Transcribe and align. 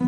A 0.00 0.06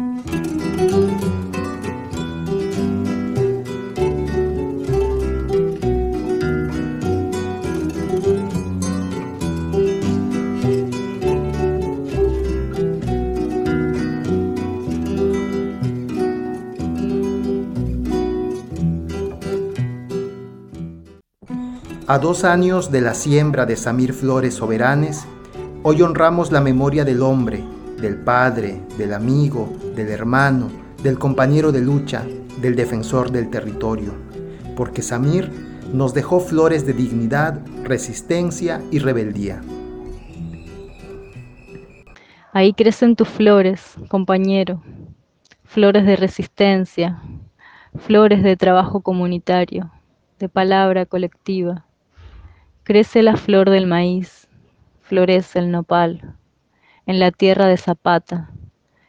dos 22.18 22.42
años 22.42 22.90
de 22.90 23.00
la 23.00 23.14
siembra 23.14 23.66
de 23.66 23.76
Samir 23.76 24.12
Flores 24.12 24.54
Soberanes, 24.54 25.26
hoy 25.84 26.02
honramos 26.02 26.50
la 26.50 26.60
memoria 26.60 27.04
del 27.04 27.22
hombre, 27.22 27.64
del 28.00 28.16
padre, 28.16 28.80
del 28.96 29.14
amigo, 29.14 29.72
del 29.94 30.08
hermano, 30.08 30.70
del 31.02 31.18
compañero 31.18 31.72
de 31.72 31.80
lucha, 31.80 32.24
del 32.60 32.76
defensor 32.76 33.30
del 33.30 33.50
territorio, 33.50 34.14
porque 34.76 35.02
Samir 35.02 35.50
nos 35.92 36.14
dejó 36.14 36.40
flores 36.40 36.86
de 36.86 36.92
dignidad, 36.92 37.60
resistencia 37.84 38.80
y 38.90 38.98
rebeldía. 38.98 39.60
Ahí 42.52 42.72
crecen 42.72 43.16
tus 43.16 43.28
flores, 43.28 43.94
compañero, 44.08 44.82
flores 45.64 46.04
de 46.04 46.16
resistencia, 46.16 47.22
flores 47.96 48.42
de 48.42 48.56
trabajo 48.56 49.00
comunitario, 49.00 49.90
de 50.38 50.48
palabra 50.48 51.06
colectiva. 51.06 51.84
Crece 52.82 53.22
la 53.22 53.36
flor 53.36 53.70
del 53.70 53.86
maíz, 53.86 54.48
florece 55.00 55.60
el 55.60 55.70
nopal, 55.70 56.34
en 57.10 57.18
la 57.18 57.32
tierra 57.32 57.66
de 57.66 57.76
Zapata, 57.76 58.52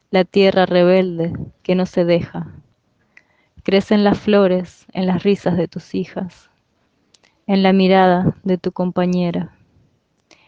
la 0.09 0.25
tierra 0.25 0.65
rebelde 0.65 1.33
que 1.61 1.75
no 1.75 1.85
se 1.85 2.03
deja. 2.03 2.47
Crecen 3.61 4.03
las 4.03 4.17
flores 4.17 4.87
en 4.91 5.05
las 5.05 5.21
risas 5.21 5.55
de 5.55 5.67
tus 5.67 5.93
hijas, 5.93 6.49
en 7.45 7.61
la 7.61 7.73
mirada 7.73 8.35
de 8.41 8.57
tu 8.57 8.71
compañera, 8.71 9.55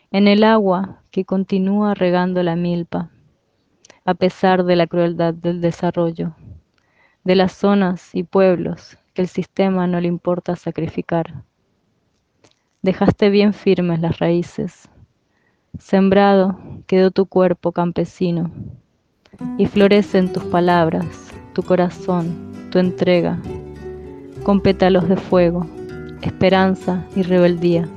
en 0.10 0.28
el 0.28 0.44
agua 0.44 1.04
que 1.12 1.26
continúa 1.26 1.94
regando 1.94 2.42
la 2.42 2.56
milpa, 2.56 3.12
a 4.04 4.16
pesar 4.16 4.64
de 4.64 4.76
la 4.76 4.88
crueldad 4.88 5.36
del 5.36 5.62
desarrollo, 5.62 6.36
de 7.24 7.36
las 7.36 7.52
zonas 7.52 8.16
y 8.16 8.24
pueblos 8.24 8.98
que 9.14 9.22
el 9.22 9.28
sistema 9.28 9.86
no 9.86 10.02
le 10.02 10.08
importa 10.08 10.56
sacrificar 10.56 11.44
dejaste 12.82 13.30
bien 13.30 13.54
firmes 13.54 14.02
las 14.02 14.18
raíces. 14.18 14.90
Sembrado 15.80 16.60
quedó 16.86 17.12
tu 17.12 17.26
cuerpo 17.26 17.72
campesino, 17.72 18.52
y 19.58 19.66
florecen 19.66 20.32
tus 20.32 20.44
palabras, 20.46 21.06
tu 21.54 21.64
corazón, 21.64 22.52
tu 22.70 22.80
entrega, 22.80 23.40
con 24.44 24.62
pétalos 24.62 25.10
de 25.10 25.18
fuego, 25.18 25.66
esperanza 26.22 27.06
y 27.16 27.24
rebeldía. 27.24 27.88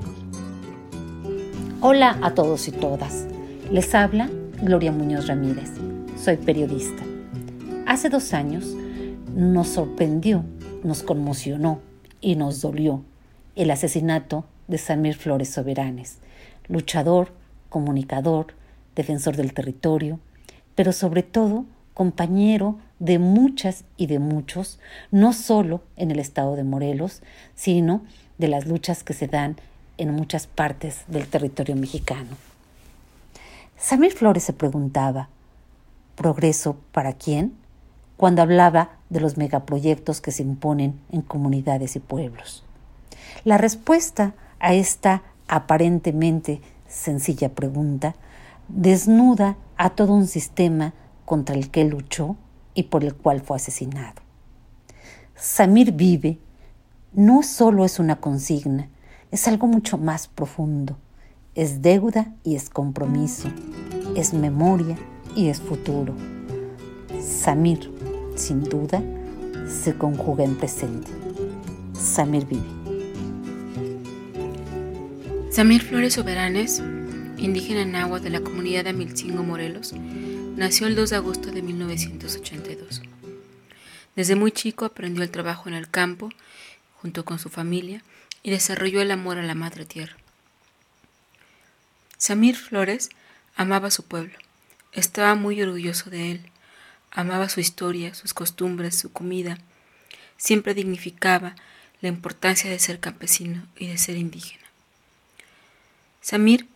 Hola 1.80 2.18
a 2.22 2.34
todos 2.34 2.66
y 2.68 2.72
todas. 2.72 3.26
Les 3.70 3.94
habla 3.94 4.30
Gloria 4.62 4.92
Muñoz 4.92 5.26
Ramírez. 5.26 5.70
Soy 6.16 6.36
periodista. 6.36 7.02
Hace 7.86 8.08
dos 8.08 8.32
años 8.32 8.74
nos 9.34 9.68
sorprendió, 9.68 10.44
nos 10.82 11.02
conmocionó 11.02 11.80
y 12.20 12.36
nos 12.36 12.62
dolió 12.62 13.02
el 13.54 13.70
asesinato 13.70 14.44
de 14.66 14.78
Samir 14.78 15.14
Flores 15.14 15.50
Soberanes, 15.50 16.18
luchador, 16.68 17.28
comunicador, 17.68 18.54
defensor 18.94 19.36
del 19.36 19.52
territorio, 19.52 20.18
pero 20.74 20.92
sobre 20.92 21.22
todo 21.22 21.64
compañero 21.94 22.78
de 22.98 23.18
muchas 23.18 23.84
y 23.96 24.06
de 24.06 24.18
muchos, 24.18 24.78
no 25.10 25.32
solo 25.32 25.82
en 25.96 26.10
el 26.10 26.18
estado 26.18 26.56
de 26.56 26.64
Morelos, 26.64 27.22
sino 27.54 28.04
de 28.38 28.48
las 28.48 28.66
luchas 28.66 29.02
que 29.02 29.14
se 29.14 29.28
dan 29.28 29.56
en 29.96 30.14
muchas 30.14 30.46
partes 30.46 31.04
del 31.08 31.26
territorio 31.26 31.76
mexicano. 31.76 32.30
Samir 33.78 34.12
Flores 34.12 34.44
se 34.44 34.52
preguntaba, 34.52 35.28
¿progreso 36.16 36.76
para 36.92 37.14
quién? 37.14 37.54
cuando 38.16 38.42
hablaba 38.42 38.90
de 39.10 39.20
los 39.20 39.36
megaproyectos 39.36 40.20
que 40.20 40.32
se 40.32 40.42
imponen 40.42 40.98
en 41.10 41.22
comunidades 41.22 41.96
y 41.96 42.00
pueblos. 42.00 42.64
La 43.44 43.58
respuesta 43.58 44.34
a 44.58 44.74
esta 44.74 45.22
aparentemente 45.48 46.60
sencilla 46.96 47.50
pregunta, 47.50 48.16
desnuda 48.68 49.56
a 49.76 49.90
todo 49.90 50.14
un 50.14 50.26
sistema 50.26 50.94
contra 51.24 51.54
el 51.54 51.70
que 51.70 51.84
luchó 51.84 52.36
y 52.74 52.84
por 52.84 53.04
el 53.04 53.14
cual 53.14 53.40
fue 53.40 53.56
asesinado. 53.56 54.22
Samir 55.34 55.92
vive 55.92 56.38
no 57.12 57.42
solo 57.42 57.84
es 57.84 57.98
una 57.98 58.16
consigna, 58.16 58.88
es 59.30 59.46
algo 59.46 59.66
mucho 59.66 59.98
más 59.98 60.28
profundo. 60.28 60.96
Es 61.54 61.80
deuda 61.80 62.34
y 62.44 62.54
es 62.54 62.68
compromiso, 62.68 63.48
es 64.14 64.34
memoria 64.34 64.96
y 65.34 65.48
es 65.48 65.60
futuro. 65.60 66.14
Samir, 67.20 67.90
sin 68.34 68.62
duda, 68.62 69.02
se 69.66 69.96
conjuga 69.96 70.44
en 70.44 70.56
presente. 70.56 71.10
Samir 71.94 72.46
vive. 72.46 72.75
Samir 75.56 75.82
Flores 75.82 76.12
Soberanes, 76.12 76.82
indígena 77.38 77.80
en 77.80 77.96
agua 77.96 78.20
de 78.20 78.28
la 78.28 78.42
comunidad 78.42 78.84
de 78.84 78.90
Amilcingo, 78.90 79.42
Morelos, 79.42 79.94
nació 79.94 80.86
el 80.86 80.94
2 80.94 81.08
de 81.08 81.16
agosto 81.16 81.50
de 81.50 81.62
1982. 81.62 83.00
Desde 84.16 84.36
muy 84.36 84.52
chico 84.52 84.84
aprendió 84.84 85.22
el 85.22 85.30
trabajo 85.30 85.70
en 85.70 85.74
el 85.74 85.88
campo 85.88 86.28
junto 87.00 87.24
con 87.24 87.38
su 87.38 87.48
familia 87.48 88.02
y 88.42 88.50
desarrolló 88.50 89.00
el 89.00 89.10
amor 89.10 89.38
a 89.38 89.42
la 89.42 89.54
madre 89.54 89.86
tierra. 89.86 90.18
Samir 92.18 92.56
Flores 92.56 93.08
amaba 93.54 93.90
su 93.90 94.02
pueblo, 94.02 94.36
estaba 94.92 95.36
muy 95.36 95.62
orgulloso 95.62 96.10
de 96.10 96.32
él, 96.32 96.50
amaba 97.10 97.48
su 97.48 97.60
historia, 97.60 98.12
sus 98.12 98.34
costumbres, 98.34 98.98
su 98.98 99.10
comida, 99.10 99.56
siempre 100.36 100.74
dignificaba 100.74 101.56
la 102.02 102.10
importancia 102.10 102.68
de 102.68 102.78
ser 102.78 103.00
campesino 103.00 103.66
y 103.74 103.86
de 103.86 103.96
ser 103.96 104.18
indígena. 104.18 104.65
Samir 106.26 106.66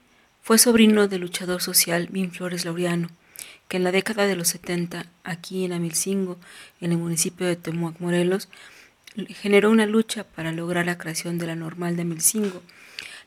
fue 0.42 0.58
sobrino 0.58 1.08
del 1.08 1.22
luchador 1.22 1.60
social 1.60 2.06
Bin 2.08 2.30
Flores 2.30 2.64
Laureano, 2.64 3.08
que 3.66 3.78
en 3.78 3.82
la 3.82 3.90
década 3.90 4.28
de 4.28 4.36
los 4.36 4.46
70, 4.46 5.06
aquí 5.24 5.64
en 5.64 5.72
Amilcingo, 5.72 6.38
en 6.80 6.92
el 6.92 6.98
municipio 6.98 7.48
de 7.48 7.56
Temuac, 7.56 7.98
Morelos, 7.98 8.48
generó 9.30 9.72
una 9.72 9.86
lucha 9.86 10.22
para 10.22 10.52
lograr 10.52 10.86
la 10.86 10.98
creación 10.98 11.38
de 11.38 11.48
la 11.48 11.56
normal 11.56 11.96
de 11.96 12.02
Amilcingo, 12.02 12.62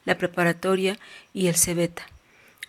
la 0.05 0.17
preparatoria 0.17 0.97
y 1.33 1.47
el 1.47 1.57
Cebeta, 1.57 2.03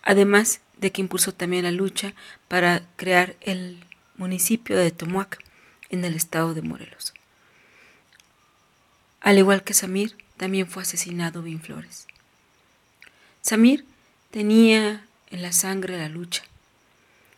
además 0.01 0.59
de 0.77 0.91
que 0.91 0.99
impulsó 0.99 1.33
también 1.33 1.63
la 1.63 1.71
lucha 1.71 2.13
para 2.49 2.85
crear 2.97 3.37
el 3.39 3.85
municipio 4.17 4.75
de 4.75 4.91
Temuac 4.91 5.41
en 5.89 6.03
el 6.03 6.15
estado 6.15 6.55
de 6.55 6.61
Morelos. 6.61 7.13
Al 9.21 9.37
igual 9.37 9.63
que 9.63 9.73
Samir, 9.73 10.17
también 10.35 10.67
fue 10.67 10.83
asesinado 10.83 11.41
Bin 11.41 11.61
Flores. 11.61 12.05
Samir 13.45 13.85
tenía 14.31 15.05
en 15.29 15.43
la 15.43 15.51
sangre 15.51 15.99
la 15.99 16.09
lucha. 16.09 16.41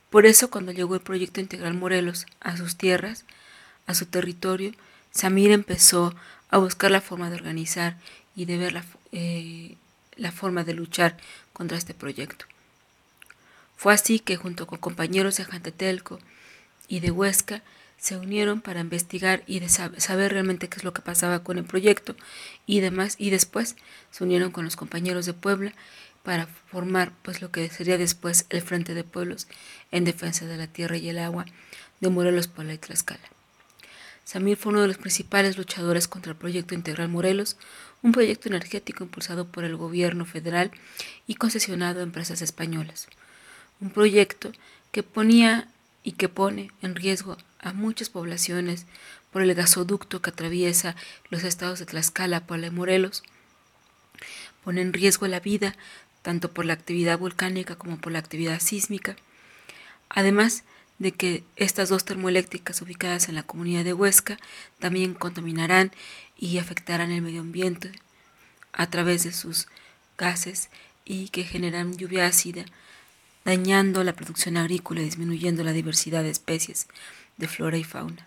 Por 0.09 0.25
eso 0.25 0.50
cuando 0.50 0.72
llegó 0.72 0.95
el 0.95 1.01
proyecto 1.01 1.41
integral 1.41 1.73
Morelos 1.73 2.28
a 2.40 2.56
sus 2.56 2.78
tierras, 2.78 3.25
a 3.88 3.94
su 3.94 4.06
territorio, 4.06 4.72
Samir 5.12 5.51
empezó 5.51 6.16
a 6.50 6.59
buscar 6.59 6.91
la 6.91 7.01
forma 7.01 7.29
de 7.29 7.35
organizar 7.35 7.97
y 8.38 8.46
de 8.46 8.56
ver 8.56 8.72
la, 8.72 8.85
eh, 9.12 9.75
la 10.16 10.31
forma 10.31 10.63
de 10.63 10.75
luchar 10.75 11.17
contra 11.51 11.78
este 11.78 11.94
proyecto. 11.94 12.46
Fue 13.75 13.94
así 13.94 14.19
que 14.19 14.38
junto 14.38 14.66
con 14.66 14.79
compañeros 14.79 15.35
de 15.35 15.44
Jantetelco 15.44 16.19
y 16.88 17.01
de 17.01 17.12
Huesca 17.12 17.63
se 17.97 18.16
unieron 18.16 18.61
para 18.61 18.79
investigar 18.79 19.43
y 19.47 19.59
de 19.59 19.70
saber 19.70 20.31
realmente 20.31 20.70
qué 20.70 20.78
es 20.78 20.84
lo 20.84 20.93
que 20.93 21.02
pasaba 21.02 21.43
con 21.43 21.58
el 21.58 21.64
proyecto 21.66 22.16
y 22.67 22.79
demás 22.79 23.16
y 23.17 23.31
después 23.31 23.76
se 24.11 24.23
unieron 24.23 24.52
con 24.52 24.66
los 24.66 24.76
compañeros 24.76 25.26
de 25.26 25.34
Puebla 25.34 25.73
para 26.28 26.46
formar 26.46 27.14
pues 27.22 27.41
lo 27.41 27.52
que 27.52 27.70
sería 27.70 27.97
después 27.97 28.47
el 28.50 28.62
Frente 28.62 28.94
de 28.94 29.06
Pueblos 29.06 29.47
en 29.91 30.03
defensa 30.03 30.46
de 30.46 30.58
la 30.58 30.68
tierra 30.68 30.97
y 30.97 31.08
el 31.08 31.20
agua 31.20 31.46
de 32.02 32.09
Morelos, 32.09 32.50
Puebla 32.50 32.74
y 32.74 32.78
Tlaxcala. 32.78 33.22
Samir 34.26 34.58
fue 34.58 34.74
uno 34.74 34.82
de 34.82 34.90
los 34.90 34.97
principales 34.97 35.58
luchadores 35.58 36.09
contra 36.09 36.34
el 36.34 36.38
proyecto 36.38 36.76
integral 36.76 37.08
Morelos, 37.08 37.56
un 38.02 38.12
proyecto 38.12 38.50
energético 38.50 39.06
impulsado 39.06 39.47
por 39.47 39.64
el 39.64 39.78
gobierno 39.78 40.26
federal 40.26 40.72
y 41.28 41.35
concesionado 41.35 42.02
a 42.02 42.03
empresas 42.03 42.41
españolas. 42.41 43.08
Un 43.79 43.91
proyecto 43.91 44.52
que 44.91 45.03
ponía 45.03 45.70
y 46.03 46.12
que 46.12 46.28
pone 46.28 46.72
en 46.82 46.96
riesgo 46.96 47.38
a 47.62 47.72
muchas 47.72 48.09
poblaciones 48.09 48.85
por 49.32 49.44
el 49.44 49.56
gasoducto 49.56 50.22
que 50.22 50.32
atraviesa 50.32 50.97
los 51.29 51.46
estados 51.46 51.79
de 51.79 51.85
Tlaxcala, 51.85 52.46
Puebla 52.46 52.68
y 52.68 52.72
Morelos. 52.72 53.24
Pone 54.66 54.82
en 54.82 54.91
riesgo 54.91 55.26
la 55.28 55.40
vida 55.40 55.78
tanto 56.28 56.52
por 56.52 56.66
la 56.66 56.74
actividad 56.74 57.18
volcánica 57.18 57.78
como 57.78 58.00
por 58.00 58.12
la 58.12 58.20
actividad 58.20 58.59
sísmica. 58.59 59.16
Además, 60.09 60.66
de 61.00 61.14
que 61.14 61.46
estas 61.56 61.88
dos 61.88 62.03
termoeléctricas 62.03 62.82
ubicadas 62.82 63.29
en 63.29 63.35
la 63.35 63.44
comunidad 63.44 63.85
de 63.85 63.94
Huesca 63.94 64.38
también 64.78 65.14
contaminarán 65.14 65.94
y 66.38 66.58
afectarán 66.58 67.12
el 67.12 67.22
medio 67.22 67.40
ambiente 67.40 67.94
a 68.74 68.90
través 68.90 69.24
de 69.24 69.32
sus 69.32 69.70
gases 70.18 70.70
y 71.06 71.29
que 71.29 71.46
generan 71.46 71.96
lluvia 71.96 72.28
ácida, 72.28 72.66
dañando 73.46 74.03
la 74.03 74.12
producción 74.12 74.58
agrícola 74.58 75.00
y 75.00 75.06
disminuyendo 75.06 75.64
la 75.64 75.72
diversidad 75.72 76.24
de 76.24 76.32
especies 76.32 76.88
de 77.38 77.47
flora 77.47 77.78
y 77.78 77.85
fauna. 77.85 78.27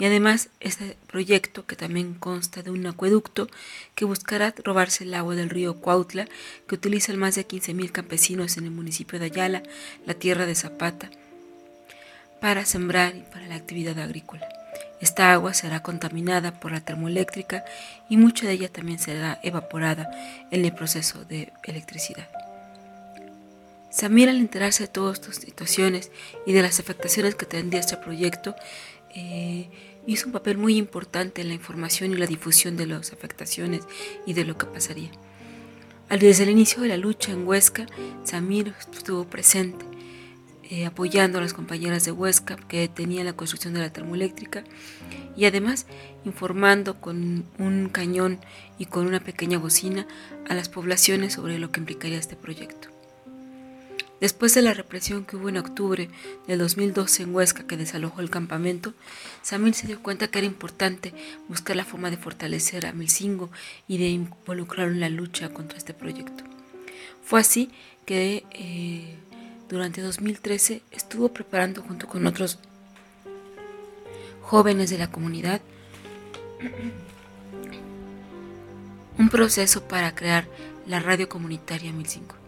Y 0.00 0.06
además, 0.06 0.48
este 0.60 0.96
proyecto, 1.06 1.66
que 1.66 1.76
también 1.76 2.14
consta 2.14 2.62
de 2.62 2.70
un 2.70 2.86
acueducto 2.86 3.48
que 3.94 4.06
buscará 4.06 4.54
robarse 4.64 5.04
el 5.04 5.12
agua 5.12 5.34
del 5.34 5.50
río 5.50 5.76
Cuautla, 5.76 6.26
que 6.66 6.74
utilizan 6.74 7.18
más 7.18 7.34
de 7.34 7.46
15.000 7.46 7.92
campesinos 7.92 8.56
en 8.56 8.64
el 8.64 8.70
municipio 8.70 9.18
de 9.18 9.26
Ayala, 9.26 9.62
la 10.06 10.14
tierra 10.14 10.46
de 10.46 10.54
Zapata, 10.54 11.10
para 12.40 12.64
sembrar 12.64 13.14
y 13.14 13.20
para 13.30 13.46
la 13.46 13.56
actividad 13.56 13.98
agrícola. 13.98 14.48
Esta 15.02 15.32
agua 15.32 15.52
será 15.52 15.82
contaminada 15.82 16.58
por 16.60 16.72
la 16.72 16.80
termoeléctrica 16.80 17.64
y 18.08 18.16
mucha 18.16 18.46
de 18.46 18.54
ella 18.54 18.72
también 18.72 18.98
será 18.98 19.38
evaporada 19.42 20.10
en 20.50 20.64
el 20.64 20.72
proceso 20.72 21.26
de 21.26 21.52
electricidad. 21.64 22.28
Samir 23.90 24.30
al 24.30 24.36
enterarse 24.36 24.84
de 24.84 24.88
todas 24.88 25.18
estas 25.20 25.36
situaciones 25.36 26.10
y 26.46 26.52
de 26.52 26.62
las 26.62 26.80
afectaciones 26.80 27.34
que 27.34 27.44
tendría 27.44 27.80
este 27.80 27.98
proyecto, 27.98 28.54
eh, 29.14 29.68
hizo 30.06 30.26
un 30.26 30.32
papel 30.32 30.58
muy 30.58 30.76
importante 30.76 31.40
en 31.40 31.48
la 31.48 31.54
información 31.54 32.12
y 32.12 32.16
la 32.16 32.26
difusión 32.26 32.76
de 32.76 32.86
las 32.86 33.12
afectaciones 33.12 33.82
y 34.26 34.32
de 34.32 34.44
lo 34.44 34.56
que 34.56 34.66
pasaría. 34.66 35.10
Desde 36.08 36.42
el 36.42 36.50
inicio 36.50 36.82
de 36.82 36.88
la 36.88 36.96
lucha 36.96 37.30
en 37.30 37.46
Huesca, 37.46 37.86
Samir 38.24 38.74
estuvo 38.80 39.24
presente, 39.24 39.84
eh, 40.64 40.86
apoyando 40.86 41.38
a 41.38 41.40
las 41.40 41.52
compañeras 41.52 42.04
de 42.04 42.12
Huesca 42.12 42.56
que 42.56 42.80
detenían 42.80 43.26
la 43.26 43.32
construcción 43.32 43.74
de 43.74 43.80
la 43.80 43.92
termoeléctrica 43.92 44.64
y 45.36 45.44
además 45.44 45.86
informando 46.24 47.00
con 47.00 47.44
un 47.58 47.88
cañón 47.88 48.40
y 48.78 48.86
con 48.86 49.06
una 49.06 49.20
pequeña 49.20 49.58
bocina 49.58 50.06
a 50.48 50.54
las 50.54 50.68
poblaciones 50.68 51.34
sobre 51.34 51.58
lo 51.58 51.70
que 51.70 51.80
implicaría 51.80 52.18
este 52.18 52.36
proyecto. 52.36 52.99
Después 54.20 54.54
de 54.54 54.60
la 54.60 54.74
represión 54.74 55.24
que 55.24 55.36
hubo 55.36 55.48
en 55.48 55.56
octubre 55.56 56.10
del 56.46 56.58
2012 56.58 57.22
en 57.22 57.34
Huesca 57.34 57.66
que 57.66 57.78
desalojó 57.78 58.20
el 58.20 58.28
campamento, 58.28 58.92
Samir 59.40 59.74
se 59.74 59.86
dio 59.86 60.02
cuenta 60.02 60.28
que 60.28 60.38
era 60.38 60.46
importante 60.46 61.14
buscar 61.48 61.74
la 61.74 61.86
forma 61.86 62.10
de 62.10 62.18
fortalecer 62.18 62.84
a 62.84 62.92
Milcingo 62.92 63.50
y 63.88 63.96
de 63.96 64.08
involucrarlo 64.08 64.92
en 64.92 65.00
la 65.00 65.08
lucha 65.08 65.48
contra 65.48 65.78
este 65.78 65.94
proyecto. 65.94 66.44
Fue 67.24 67.40
así 67.40 67.70
que 68.04 68.44
eh, 68.50 69.16
durante 69.70 70.02
2013 70.02 70.82
estuvo 70.90 71.32
preparando 71.32 71.80
junto 71.82 72.06
con 72.06 72.26
otros 72.26 72.58
jóvenes 74.42 74.90
de 74.90 74.98
la 74.98 75.10
comunidad 75.10 75.62
un 79.16 79.28
proceso 79.28 79.84
para 79.88 80.14
crear 80.14 80.46
la 80.86 81.00
radio 81.00 81.28
comunitaria 81.28 81.92
Milcingo. 81.92 82.39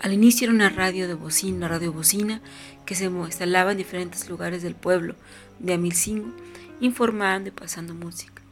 Al 0.00 0.14
inicio 0.14 0.46
era 0.46 0.54
una 0.54 0.70
radio 0.70 1.06
de 1.08 1.14
bocina, 1.14 1.68
radio 1.68 1.92
bocina, 1.92 2.40
que 2.86 2.94
se 2.94 3.04
instalaba 3.04 3.72
en 3.72 3.78
diferentes 3.78 4.30
lugares 4.30 4.62
del 4.62 4.74
pueblo 4.74 5.14
de 5.58 5.74
Amilcingo, 5.74 6.32
informando 6.80 7.50
y 7.50 7.52
pasando 7.52 7.94
música. 7.94 8.42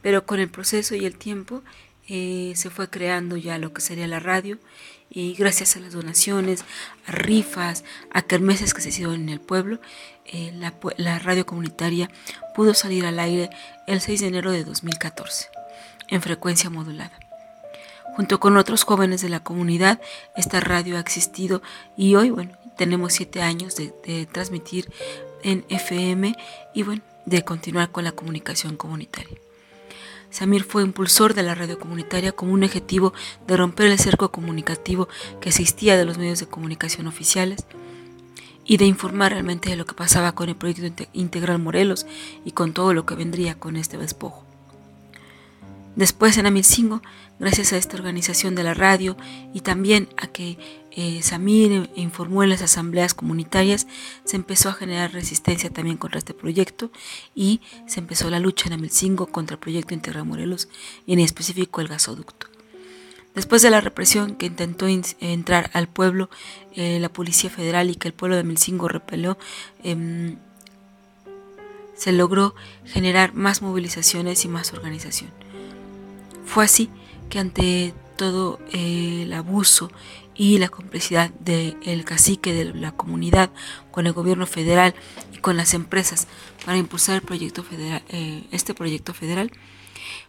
Pero 0.00 0.24
con 0.24 0.40
el 0.40 0.48
proceso 0.48 0.94
y 0.94 1.04
el 1.04 1.18
tiempo 1.18 1.62
eh, 2.08 2.54
se 2.56 2.70
fue 2.70 2.88
creando 2.88 3.36
ya 3.36 3.58
lo 3.58 3.74
que 3.74 3.82
sería 3.82 4.06
la 4.06 4.20
radio 4.20 4.58
y 5.10 5.34
gracias 5.34 5.76
a 5.76 5.80
las 5.80 5.92
donaciones, 5.92 6.64
a 7.06 7.12
rifas, 7.12 7.84
a 8.10 8.22
kermeses 8.22 8.72
que 8.72 8.80
se 8.80 8.88
hicieron 8.88 9.16
en 9.16 9.28
el 9.28 9.40
pueblo, 9.40 9.80
eh, 10.24 10.50
la, 10.54 10.74
la 10.96 11.18
radio 11.18 11.44
comunitaria 11.44 12.10
pudo 12.54 12.72
salir 12.72 13.04
al 13.04 13.18
aire 13.18 13.50
el 13.86 14.00
6 14.00 14.20
de 14.22 14.26
enero 14.28 14.50
de 14.50 14.64
2014 14.64 15.48
en 16.08 16.22
frecuencia 16.22 16.70
modulada. 16.70 17.25
Junto 18.16 18.40
con 18.40 18.56
otros 18.56 18.84
jóvenes 18.84 19.20
de 19.20 19.28
la 19.28 19.40
comunidad, 19.40 20.00
esta 20.36 20.58
radio 20.58 20.96
ha 20.96 21.00
existido 21.00 21.60
y 21.98 22.14
hoy, 22.14 22.30
bueno, 22.30 22.52
tenemos 22.78 23.12
siete 23.12 23.42
años 23.42 23.76
de, 23.76 24.26
transmitir 24.32 24.90
en 25.42 25.66
FM 25.68 26.34
y, 26.72 26.82
bueno, 26.82 27.02
de 27.26 27.44
continuar 27.44 27.90
con 27.92 28.04
la 28.04 28.12
comunicación 28.12 28.78
comunitaria. 28.78 29.36
Samir 30.30 30.64
fue 30.64 30.82
impulsor 30.82 31.34
de 31.34 31.42
la 31.42 31.54
radio 31.54 31.78
comunitaria 31.78 32.32
como 32.32 32.54
un 32.54 32.64
objetivo 32.64 33.12
de 33.46 33.58
romper 33.58 33.88
el 33.88 33.98
cerco 33.98 34.32
comunicativo 34.32 35.08
que 35.42 35.50
existía 35.50 35.98
de 35.98 36.06
los 36.06 36.16
medios 36.16 36.40
de 36.40 36.46
comunicación 36.46 37.08
oficiales 37.08 37.66
y 38.64 38.78
de 38.78 38.86
informar 38.86 39.32
realmente 39.32 39.68
de 39.68 39.76
lo 39.76 39.84
que 39.84 39.94
pasaba 39.94 40.32
con 40.32 40.48
el 40.48 40.56
proyecto 40.56 41.04
integral 41.12 41.58
Morelos 41.58 42.06
y 42.46 42.52
con 42.52 42.72
todo 42.72 42.94
lo 42.94 43.04
que 43.04 43.14
vendría 43.14 43.58
con 43.58 43.76
este 43.76 43.98
despojo. 43.98 44.46
Después 45.96 46.36
en 46.36 46.44
Amilcingo, 46.44 47.00
gracias 47.38 47.72
a 47.72 47.76
esta 47.76 47.96
organización 47.96 48.54
de 48.54 48.64
la 48.64 48.74
radio 48.74 49.16
y 49.52 49.60
también 49.60 50.08
a 50.16 50.26
que 50.28 50.58
eh, 50.90 51.20
Samir 51.22 51.90
informó 51.94 52.42
en 52.42 52.50
las 52.50 52.62
asambleas 52.62 53.12
comunitarias, 53.12 53.86
se 54.24 54.36
empezó 54.36 54.70
a 54.70 54.72
generar 54.72 55.12
resistencia 55.12 55.68
también 55.68 55.98
contra 55.98 56.18
este 56.18 56.32
proyecto 56.32 56.90
y 57.34 57.60
se 57.86 58.00
empezó 58.00 58.30
la 58.30 58.40
lucha 58.40 58.68
en 58.68 58.72
Amilcingo 58.72 59.26
contra 59.26 59.54
el 59.54 59.60
proyecto 59.60 59.92
Integral 59.92 60.24
Morelos 60.24 60.68
y 61.06 61.12
en 61.12 61.20
específico 61.20 61.80
el 61.80 61.88
gasoducto. 61.88 62.46
Después 63.34 63.60
de 63.60 63.68
la 63.68 63.82
represión 63.82 64.36
que 64.36 64.46
intentó 64.46 64.86
entrar 64.86 65.70
al 65.74 65.88
pueblo, 65.88 66.30
eh, 66.74 66.98
la 67.00 67.10
Policía 67.10 67.50
Federal 67.50 67.90
y 67.90 67.96
que 67.96 68.08
el 68.08 68.14
pueblo 68.14 68.34
de 68.34 68.40
Amilcingo 68.40 68.88
repelió, 68.88 69.36
em, 69.82 70.38
se 71.94 72.12
logró 72.12 72.54
generar 72.86 73.34
más 73.34 73.60
movilizaciones 73.60 74.46
y 74.46 74.48
más 74.48 74.72
organización. 74.72 75.30
Fue 76.46 76.64
así 76.64 76.88
que 77.28 77.38
ante 77.38 77.94
todo 78.16 78.58
eh, 78.72 79.22
el 79.22 79.32
abuso 79.32 79.90
y 80.34 80.58
la 80.58 80.68
complicidad 80.68 81.30
del 81.30 82.04
cacique 82.04 82.52
de 82.52 82.74
la 82.74 82.92
comunidad 82.92 83.50
con 83.90 84.06
el 84.06 84.12
gobierno 84.12 84.46
federal 84.46 84.94
y 85.32 85.38
con 85.38 85.56
las 85.56 85.74
empresas 85.74 86.26
para 86.64 86.78
impulsar 86.78 87.16
el 87.16 87.22
proyecto 87.22 87.62
federal, 87.62 88.02
eh, 88.08 88.44
este 88.50 88.74
proyecto 88.74 89.14
federal, 89.14 89.50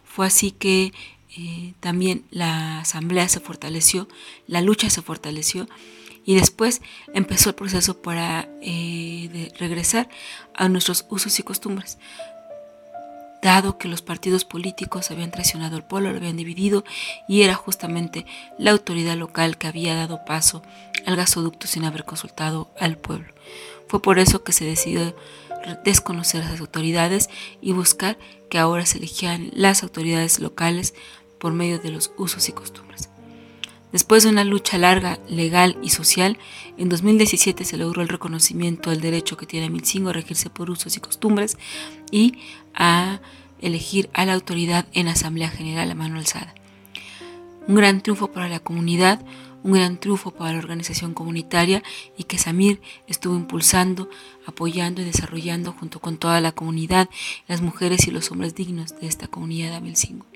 fue 0.04 0.26
así 0.26 0.50
que 0.50 0.92
eh, 1.36 1.74
también 1.80 2.24
la 2.30 2.80
asamblea 2.80 3.28
se 3.28 3.40
fortaleció, 3.40 4.08
la 4.46 4.62
lucha 4.62 4.88
se 4.88 5.02
fortaleció 5.02 5.68
y 6.24 6.34
después 6.34 6.80
empezó 7.14 7.50
el 7.50 7.54
proceso 7.54 8.02
para 8.02 8.48
regresar 9.58 10.08
a 10.54 10.68
nuestros 10.68 11.06
usos 11.08 11.38
y 11.38 11.42
costumbres 11.42 11.98
dado 13.42 13.78
que 13.78 13.88
los 13.88 14.02
partidos 14.02 14.44
políticos 14.44 15.10
habían 15.10 15.30
traicionado 15.30 15.76
al 15.76 15.86
pueblo, 15.86 16.10
lo 16.10 16.18
habían 16.18 16.36
dividido 16.36 16.84
y 17.28 17.42
era 17.42 17.54
justamente 17.54 18.26
la 18.58 18.72
autoridad 18.72 19.16
local 19.16 19.58
que 19.58 19.66
había 19.66 19.94
dado 19.94 20.24
paso 20.24 20.62
al 21.06 21.16
gasoducto 21.16 21.66
sin 21.66 21.84
haber 21.84 22.04
consultado 22.04 22.70
al 22.78 22.96
pueblo. 22.96 23.32
Fue 23.86 24.02
por 24.02 24.18
eso 24.18 24.42
que 24.42 24.52
se 24.52 24.64
decidió 24.64 25.14
desconocer 25.84 26.42
a 26.42 26.50
las 26.50 26.60
autoridades 26.60 27.28
y 27.60 27.72
buscar 27.72 28.18
que 28.48 28.58
ahora 28.58 28.86
se 28.86 28.98
eligieran 28.98 29.50
las 29.54 29.82
autoridades 29.82 30.40
locales 30.40 30.94
por 31.38 31.52
medio 31.52 31.78
de 31.78 31.90
los 31.90 32.12
usos 32.16 32.48
y 32.48 32.52
costumbres. 32.52 33.08
Después 33.92 34.22
de 34.22 34.28
una 34.28 34.44
lucha 34.44 34.76
larga, 34.76 35.18
legal 35.28 35.78
y 35.82 35.90
social, 35.90 36.38
en 36.76 36.90
2017 36.90 37.64
se 37.64 37.76
logró 37.78 38.02
el 38.02 38.08
reconocimiento 38.08 38.90
del 38.90 39.00
derecho 39.00 39.36
que 39.36 39.46
tiene 39.46 39.70
Milcingo 39.70 40.10
a 40.10 40.12
regirse 40.12 40.50
por 40.50 40.70
usos 40.70 40.96
y 40.96 41.00
costumbres 41.00 41.56
y 42.10 42.34
a 42.74 43.20
elegir 43.60 44.10
a 44.12 44.26
la 44.26 44.34
autoridad 44.34 44.86
en 44.92 45.08
Asamblea 45.08 45.48
General 45.48 45.90
a 45.90 45.94
mano 45.94 46.18
alzada. 46.18 46.54
Un 47.66 47.76
gran 47.76 48.02
triunfo 48.02 48.30
para 48.30 48.48
la 48.48 48.60
comunidad, 48.60 49.24
un 49.62 49.72
gran 49.72 49.98
triunfo 49.98 50.32
para 50.32 50.52
la 50.52 50.58
organización 50.58 51.14
comunitaria 51.14 51.82
y 52.16 52.24
que 52.24 52.38
Samir 52.38 52.80
estuvo 53.06 53.36
impulsando, 53.36 54.08
apoyando 54.46 55.00
y 55.00 55.04
desarrollando 55.04 55.72
junto 55.72 55.98
con 56.00 56.18
toda 56.18 56.40
la 56.40 56.52
comunidad, 56.52 57.08
las 57.46 57.62
mujeres 57.62 58.06
y 58.06 58.10
los 58.10 58.30
hombres 58.30 58.54
dignos 58.54 58.98
de 59.00 59.06
esta 59.06 59.28
comunidad 59.28 59.70
de 59.70 59.76
Amilcingo. 59.76 60.26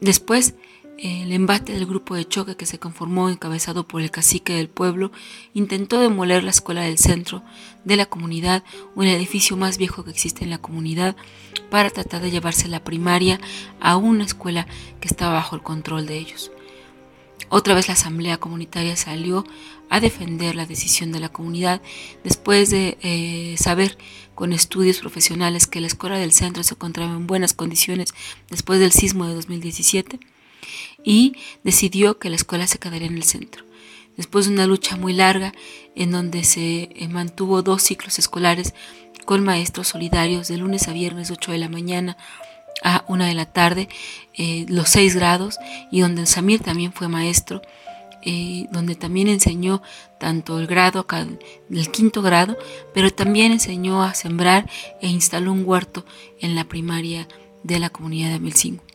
Después, 0.00 0.54
el 0.98 1.32
embate 1.32 1.72
del 1.72 1.86
grupo 1.86 2.16
de 2.16 2.26
choque 2.26 2.56
que 2.56 2.66
se 2.66 2.80
conformó 2.80 3.30
encabezado 3.30 3.86
por 3.86 4.02
el 4.02 4.10
cacique 4.10 4.54
del 4.54 4.68
pueblo 4.68 5.12
intentó 5.54 6.00
demoler 6.00 6.42
la 6.42 6.50
escuela 6.50 6.82
del 6.82 6.98
centro 6.98 7.44
de 7.84 7.96
la 7.96 8.06
comunidad, 8.06 8.64
un 8.96 9.06
edificio 9.06 9.56
más 9.56 9.78
viejo 9.78 10.04
que 10.04 10.10
existe 10.10 10.42
en 10.42 10.50
la 10.50 10.58
comunidad, 10.58 11.14
para 11.70 11.90
tratar 11.90 12.20
de 12.20 12.30
llevarse 12.30 12.66
la 12.66 12.82
primaria 12.82 13.40
a 13.80 13.96
una 13.96 14.24
escuela 14.24 14.66
que 15.00 15.08
estaba 15.08 15.34
bajo 15.34 15.54
el 15.54 15.62
control 15.62 16.06
de 16.06 16.18
ellos. 16.18 16.50
Otra 17.48 17.74
vez 17.74 17.86
la 17.86 17.94
asamblea 17.94 18.38
comunitaria 18.38 18.96
salió 18.96 19.46
a 19.88 20.00
defender 20.00 20.56
la 20.56 20.66
decisión 20.66 21.12
de 21.12 21.20
la 21.20 21.30
comunidad 21.30 21.80
después 22.24 22.70
de 22.70 22.98
eh, 23.02 23.54
saber 23.56 23.96
con 24.34 24.52
estudios 24.52 24.98
profesionales 24.98 25.66
que 25.66 25.80
la 25.80 25.86
escuela 25.86 26.18
del 26.18 26.32
centro 26.32 26.62
se 26.62 26.74
encontraba 26.74 27.12
en 27.12 27.26
buenas 27.26 27.54
condiciones 27.54 28.12
después 28.50 28.80
del 28.80 28.92
sismo 28.92 29.26
de 29.26 29.34
2017 29.34 30.20
y 31.04 31.36
decidió 31.64 32.18
que 32.18 32.30
la 32.30 32.36
escuela 32.36 32.66
se 32.66 32.78
quedaría 32.78 33.08
en 33.08 33.16
el 33.16 33.24
centro. 33.24 33.64
después 34.16 34.46
de 34.46 34.52
una 34.52 34.66
lucha 34.66 34.96
muy 34.96 35.12
larga 35.12 35.52
en 35.94 36.10
donde 36.10 36.42
se 36.42 36.88
eh, 36.92 37.08
mantuvo 37.08 37.62
dos 37.62 37.82
ciclos 37.82 38.18
escolares 38.18 38.74
con 39.24 39.44
maestros 39.44 39.88
solidarios 39.88 40.48
de 40.48 40.56
lunes 40.56 40.88
a 40.88 40.92
viernes 40.92 41.30
8 41.30 41.52
de 41.52 41.58
la 41.58 41.68
mañana 41.68 42.16
a 42.82 43.04
1 43.08 43.24
de 43.26 43.34
la 43.34 43.46
tarde, 43.46 43.88
eh, 44.34 44.66
los 44.68 44.88
6 44.88 45.16
grados, 45.16 45.58
y 45.90 46.00
donde 46.00 46.26
Samir 46.26 46.60
también 46.60 46.92
fue 46.92 47.08
maestro, 47.08 47.62
eh, 48.22 48.66
donde 48.72 48.94
también 48.94 49.28
enseñó 49.28 49.82
tanto 50.18 50.58
el 50.58 50.66
grado, 50.66 51.06
el 51.70 51.90
quinto 51.90 52.22
grado, 52.22 52.56
pero 52.94 53.10
también 53.10 53.52
enseñó 53.52 54.02
a 54.02 54.14
sembrar 54.14 54.68
e 55.00 55.08
instaló 55.08 55.52
un 55.52 55.62
huerto 55.64 56.04
en 56.40 56.54
la 56.54 56.64
primaria 56.64 57.28
de 57.62 57.78
la 57.78 57.90
comunidad 57.90 58.30
de 58.30 58.36
Amilcingo. 58.36 58.87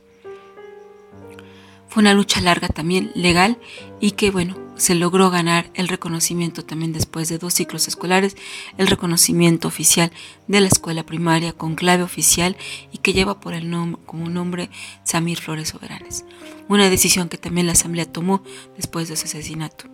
Fue 1.93 2.01
una 2.01 2.15
lucha 2.15 2.41
larga 2.41 2.69
también, 2.69 3.11
legal, 3.13 3.59
y 3.99 4.13
que 4.13 4.31
bueno, 4.31 4.57
se 4.77 4.95
logró 4.95 5.29
ganar 5.29 5.69
el 5.75 5.87
reconocimiento 5.87 6.65
también 6.65 6.91
después 6.91 7.29
de 7.29 7.37
dos 7.37 7.53
ciclos 7.53 7.87
escolares, 7.87 8.35
el 8.79 8.87
reconocimiento 8.87 9.67
oficial 9.67 10.11
de 10.47 10.59
la 10.59 10.69
escuela 10.69 11.05
primaria 11.05 11.53
con 11.53 11.75
clave 11.75 12.01
oficial 12.01 12.57
y 12.91 12.97
que 12.97 13.13
lleva 13.13 13.39
por 13.39 13.53
el 13.53 13.69
como 14.07 14.27
nombre 14.27 14.71
Samir 15.03 15.39
Flores 15.39 15.69
Soberanes. 15.69 16.25
Una 16.67 16.89
decisión 16.89 17.29
que 17.29 17.37
también 17.37 17.67
la 17.67 17.73
asamblea 17.73 18.11
tomó 18.11 18.41
después 18.75 19.07
de 19.07 19.15
su 19.15 19.25
asesinato. 19.25 19.85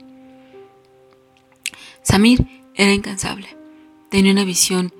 Samir 2.01 2.47
era 2.75 2.93
incansable, 2.93 3.57
tenía 4.09 4.31
una 4.31 4.45
visión 4.45 4.93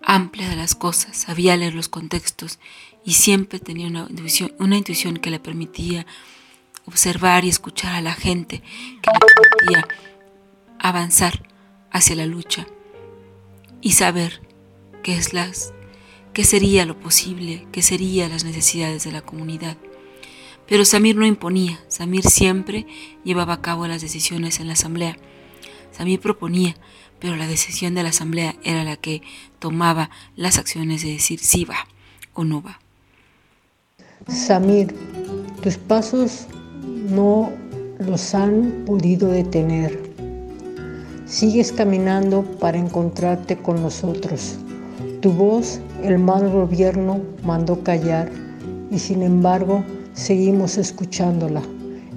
amplia 0.00 0.48
de 0.48 0.56
las 0.56 0.74
cosas, 0.74 1.14
sabía 1.14 1.58
leer 1.58 1.74
los 1.74 1.90
contextos 1.90 2.58
y 3.04 3.12
siempre 3.12 3.58
tenía 3.58 3.88
una 3.88 4.76
intuición, 4.76 5.16
que 5.18 5.30
le 5.30 5.40
permitía 5.40 6.06
observar 6.86 7.44
y 7.44 7.48
escuchar 7.48 7.94
a 7.94 8.00
la 8.00 8.14
gente, 8.14 8.60
que 9.02 9.10
le 9.10 9.18
permitía 9.18 9.88
avanzar 10.78 11.48
hacia 11.90 12.16
la 12.16 12.26
lucha 12.26 12.66
y 13.80 13.92
saber 13.92 14.40
qué 15.02 15.16
es 15.16 15.32
las 15.32 15.74
qué 16.34 16.44
sería 16.44 16.84
lo 16.84 16.98
posible, 16.98 17.66
qué 17.72 17.80
serían 17.80 18.32
las 18.32 18.44
necesidades 18.44 19.04
de 19.04 19.12
la 19.12 19.22
comunidad. 19.22 19.78
Pero 20.66 20.84
Samir 20.84 21.16
no 21.16 21.24
imponía, 21.24 21.80
Samir 21.88 22.24
siempre 22.24 22.86
llevaba 23.22 23.54
a 23.54 23.62
cabo 23.62 23.86
las 23.86 24.02
decisiones 24.02 24.58
en 24.58 24.66
la 24.66 24.72
asamblea. 24.72 25.16
Samir 25.92 26.20
proponía, 26.20 26.74
pero 27.20 27.36
la 27.36 27.46
decisión 27.46 27.94
de 27.94 28.02
la 28.02 28.08
asamblea 28.08 28.56
era 28.64 28.82
la 28.82 28.96
que 28.96 29.22
tomaba 29.60 30.10
las 30.34 30.58
acciones 30.58 31.02
de 31.02 31.12
decir 31.12 31.38
sí 31.38 31.64
va 31.64 31.86
o 32.32 32.44
no 32.44 32.60
va. 32.60 32.80
Samir, 34.28 34.94
tus 35.62 35.76
pasos 35.76 36.46
no 37.10 37.50
los 37.98 38.34
han 38.34 38.84
podido 38.86 39.28
detener. 39.28 40.00
Sigues 41.26 41.70
caminando 41.72 42.42
para 42.58 42.78
encontrarte 42.78 43.56
con 43.56 43.82
nosotros. 43.82 44.56
Tu 45.20 45.30
voz 45.30 45.78
el 46.02 46.18
mal 46.18 46.50
gobierno 46.50 47.20
mandó 47.44 47.82
callar 47.82 48.30
y 48.90 48.98
sin 48.98 49.22
embargo 49.22 49.84
seguimos 50.14 50.78
escuchándola, 50.78 51.62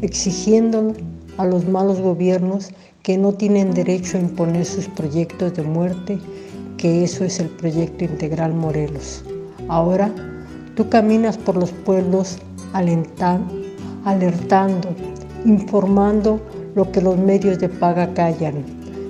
exigiendo 0.01 0.93
a 1.37 1.45
los 1.45 1.67
malos 1.67 1.99
gobiernos 1.99 2.69
que 3.03 3.17
no 3.17 3.33
tienen 3.33 3.73
derecho 3.73 4.17
a 4.17 4.21
imponer 4.21 4.65
sus 4.65 4.87
proyectos 4.87 5.55
de 5.55 5.63
muerte, 5.63 6.19
que 6.77 7.03
eso 7.03 7.25
es 7.25 7.39
el 7.39 7.49
proyecto 7.49 8.05
integral 8.05 8.53
Morelos. 8.53 9.23
Ahora 9.67 10.13
Tú 10.77 10.89
caminas 10.89 11.39
por 11.39 11.57
los 11.57 11.71
pueblos 11.71 12.37
alertando, 12.71 13.49
informando 15.43 16.39
lo 16.75 16.91
que 16.91 17.01
los 17.01 17.17
medios 17.17 17.57
de 17.57 17.67
paga 17.67 18.13
callan. 18.13 18.63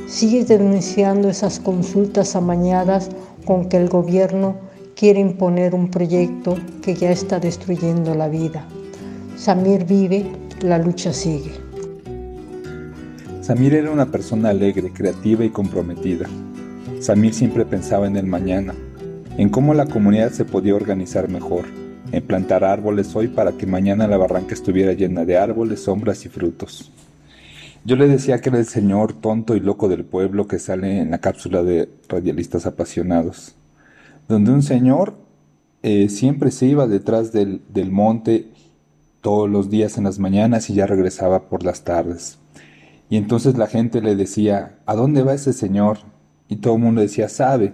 Sigues 0.08 0.48
denunciando 0.48 1.28
esas 1.28 1.60
consultas 1.60 2.38
amañadas 2.38 3.10
con 3.44 3.68
que 3.68 3.76
el 3.76 3.90
gobierno 3.90 4.56
quiere 4.96 5.20
imponer 5.20 5.76
un 5.76 5.92
proyecto 5.92 6.56
que 6.82 6.96
ya 6.96 7.12
está 7.12 7.38
destruyendo 7.38 8.16
la 8.16 8.30
vida. 8.30 8.66
Samir 9.36 9.84
vive, 9.84 10.26
la 10.62 10.78
lucha 10.78 11.12
sigue. 11.12 11.52
Samir 13.42 13.74
era 13.74 13.92
una 13.92 14.06
persona 14.06 14.52
alegre, 14.52 14.94
creativa 14.94 15.44
y 15.44 15.50
comprometida. 15.50 16.28
Samir 17.02 17.34
siempre 17.34 17.66
pensaba 17.66 18.08
en 18.08 18.16
el 18.16 18.26
mañana, 18.26 18.74
en 19.38 19.50
cómo 19.50 19.76
la 19.76 19.86
comunidad 19.86 20.32
se 20.32 20.46
podía 20.46 20.74
organizar 20.74 21.30
mejor, 21.30 21.66
en 22.12 22.26
plantar 22.26 22.64
árboles 22.64 23.16
hoy 23.16 23.28
para 23.28 23.52
que 23.52 23.68
mañana 23.68 24.08
la 24.08 24.18
barranca 24.18 24.56
estuviera 24.56 24.94
llena 24.94 25.26
de 25.26 25.38
árboles, 25.38 25.84
sombras 25.84 26.26
y 26.26 26.30
frutos. 26.30 26.92
Yo 27.86 27.96
le 27.96 28.08
decía 28.08 28.42
que 28.42 28.50
era 28.50 28.58
el 28.58 28.66
señor 28.66 29.14
tonto 29.14 29.56
y 29.56 29.60
loco 29.60 29.90
del 29.90 30.06
pueblo 30.06 30.48
que 30.48 30.58
sale 30.58 31.00
en 31.00 31.12
la 31.12 31.20
cápsula 31.20 31.62
de 31.62 31.88
radialistas 32.10 32.66
apasionados, 32.66 33.54
donde 34.28 34.52
un 34.52 34.64
señor 34.64 35.14
eh, 35.84 36.10
siempre 36.10 36.50
se 36.50 36.66
iba 36.66 36.88
detrás 36.88 37.32
del, 37.32 37.62
del 37.72 37.92
monte 37.92 38.48
todos 39.22 39.48
los 39.48 39.70
días 39.70 40.00
en 40.00 40.06
las 40.06 40.18
mañanas 40.18 40.70
y 40.72 40.74
ya 40.74 40.88
regresaba 40.88 41.44
por 41.44 41.64
las 41.64 41.84
tardes. 41.84 42.40
Y 43.08 43.18
entonces 43.18 43.56
la 43.56 43.68
gente 43.68 44.02
le 44.02 44.16
decía, 44.16 44.80
¿a 44.88 44.96
dónde 44.96 45.22
va 45.22 45.36
ese 45.36 45.54
señor? 45.54 46.00
Y 46.50 46.58
todo 46.58 46.76
el 46.76 46.82
mundo 46.82 47.02
decía, 47.02 47.30
sabe, 47.30 47.74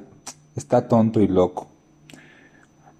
está 0.55 0.87
tonto 0.87 1.21
y 1.21 1.27
loco. 1.27 1.67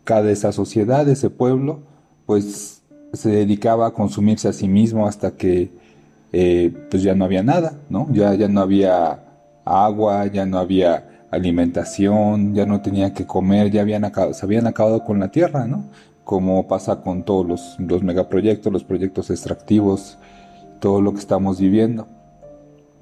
Cada 0.03 0.31
esa 0.31 0.51
sociedad, 0.51 1.07
ese 1.07 1.29
pueblo, 1.29 1.79
pues 2.25 2.81
se 3.13 3.29
dedicaba 3.29 3.87
a 3.87 3.91
consumirse 3.91 4.47
a 4.47 4.53
sí 4.53 4.67
mismo 4.67 5.07
hasta 5.07 5.31
que 5.31 5.71
eh, 6.31 6.73
pues 6.89 7.03
ya 7.03 7.13
no 7.13 7.25
había 7.25 7.43
nada, 7.43 7.79
¿no? 7.89 8.07
Ya, 8.11 8.33
ya 8.33 8.47
no 8.47 8.61
había 8.61 9.23
agua, 9.63 10.25
ya 10.27 10.45
no 10.45 10.57
había 10.57 11.27
alimentación, 11.29 12.53
ya 12.53 12.65
no 12.65 12.81
tenía 12.81 13.13
que 13.13 13.25
comer, 13.25 13.71
ya 13.71 13.81
habían 13.81 14.11
se 14.33 14.45
habían 14.45 14.67
acabado 14.67 15.03
con 15.03 15.19
la 15.19 15.29
tierra, 15.29 15.67
¿no? 15.67 15.85
Como 16.23 16.67
pasa 16.67 17.01
con 17.01 17.23
todos 17.23 17.45
los, 17.45 17.79
los 17.79 18.03
megaproyectos, 18.03 18.73
los 18.73 18.83
proyectos 18.83 19.29
extractivos, 19.29 20.17
todo 20.79 21.01
lo 21.01 21.13
que 21.13 21.19
estamos 21.19 21.59
viviendo. 21.59 22.07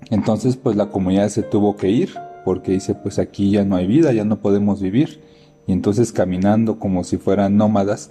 Entonces, 0.10 0.58
pues 0.58 0.76
la 0.76 0.88
comunidad 0.88 1.30
se 1.30 1.44
tuvo 1.44 1.76
que 1.76 1.90
ir, 1.90 2.10
porque 2.46 2.74
dice, 2.74 2.96
pues 2.96 3.20
aquí 3.20 3.52
ya 3.52 3.66
no 3.66 3.76
hay 3.76 3.88
vida, 3.88 4.12
ya 4.14 4.26
no 4.26 4.40
podemos 4.40 4.82
vivir. 4.82 5.22
Y 5.68 5.74
entonces 5.74 6.12
caminando 6.12 6.80
como 6.80 7.04
si 7.04 7.18
fueran 7.18 7.58
nómadas, 7.58 8.10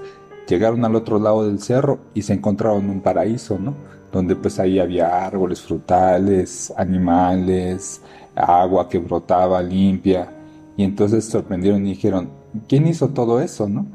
llegaron 0.49 0.85
al 0.85 0.97
otro 0.97 1.19
lado 1.19 1.47
del 1.47 1.61
cerro 1.61 2.01
y 2.15 2.23
se 2.23 2.35
encontraron 2.35 2.89
un 2.91 3.01
paraíso, 3.01 3.59
¿no? 3.59 3.75
Donde 4.13 4.37
pues 4.37 4.59
ahí 4.59 4.79
había 4.79 5.25
árboles 5.25 5.61
frutales, 5.61 6.73
animales, 6.77 8.03
agua 8.35 8.89
que 8.89 8.99
brotaba 8.99 9.63
limpia. 9.63 10.33
Y 10.77 10.85
entonces 10.85 11.25
sorprendieron 11.25 11.87
y 11.87 11.91
dijeron, 11.91 12.31
¿quién 12.69 12.87
hizo 12.87 13.11
todo 13.11 13.41
eso, 13.41 13.69
no? 13.69 13.87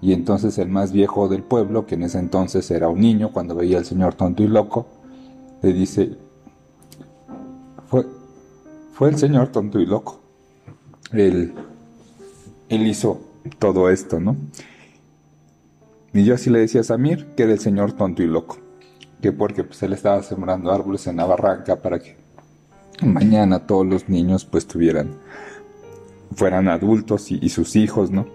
Y 0.00 0.12
entonces 0.12 0.58
el 0.58 0.68
más 0.68 0.92
viejo 0.92 1.28
del 1.28 1.42
pueblo, 1.42 1.86
que 1.86 1.94
en 1.94 2.02
ese 2.02 2.18
entonces 2.18 2.70
era 2.70 2.88
un 2.88 3.00
niño, 3.00 3.32
cuando 3.32 3.54
veía 3.54 3.78
al 3.78 3.84
señor 3.84 4.14
tonto 4.14 4.42
y 4.42 4.48
loco, 4.48 4.86
le 5.62 5.72
dice, 5.72 6.18
fue 8.96 9.10
el 9.10 9.18
señor 9.18 9.48
tonto 9.48 9.78
y 9.78 9.84
loco. 9.84 10.20
Él, 11.12 11.52
él 12.70 12.86
hizo 12.86 13.20
todo 13.58 13.90
esto, 13.90 14.20
¿no? 14.20 14.36
Y 16.14 16.24
yo 16.24 16.34
así 16.34 16.48
le 16.48 16.60
decía 16.60 16.80
a 16.80 16.84
Samir 16.84 17.26
que 17.36 17.42
era 17.42 17.52
el 17.52 17.58
señor 17.58 17.92
tonto 17.92 18.22
y 18.22 18.26
loco. 18.26 18.56
Que 19.20 19.32
porque 19.32 19.64
pues 19.64 19.82
él 19.82 19.92
estaba 19.92 20.22
sembrando 20.22 20.72
árboles 20.72 21.06
en 21.08 21.16
la 21.16 21.26
barranca 21.26 21.76
para 21.76 21.98
que 21.98 22.16
mañana 23.02 23.66
todos 23.66 23.86
los 23.86 24.08
niños 24.08 24.46
pues 24.46 24.66
tuvieran, 24.66 25.10
fueran 26.34 26.66
adultos 26.68 27.30
y, 27.30 27.50
sus 27.50 27.76
hijos, 27.76 28.10
¿no? 28.10 28.26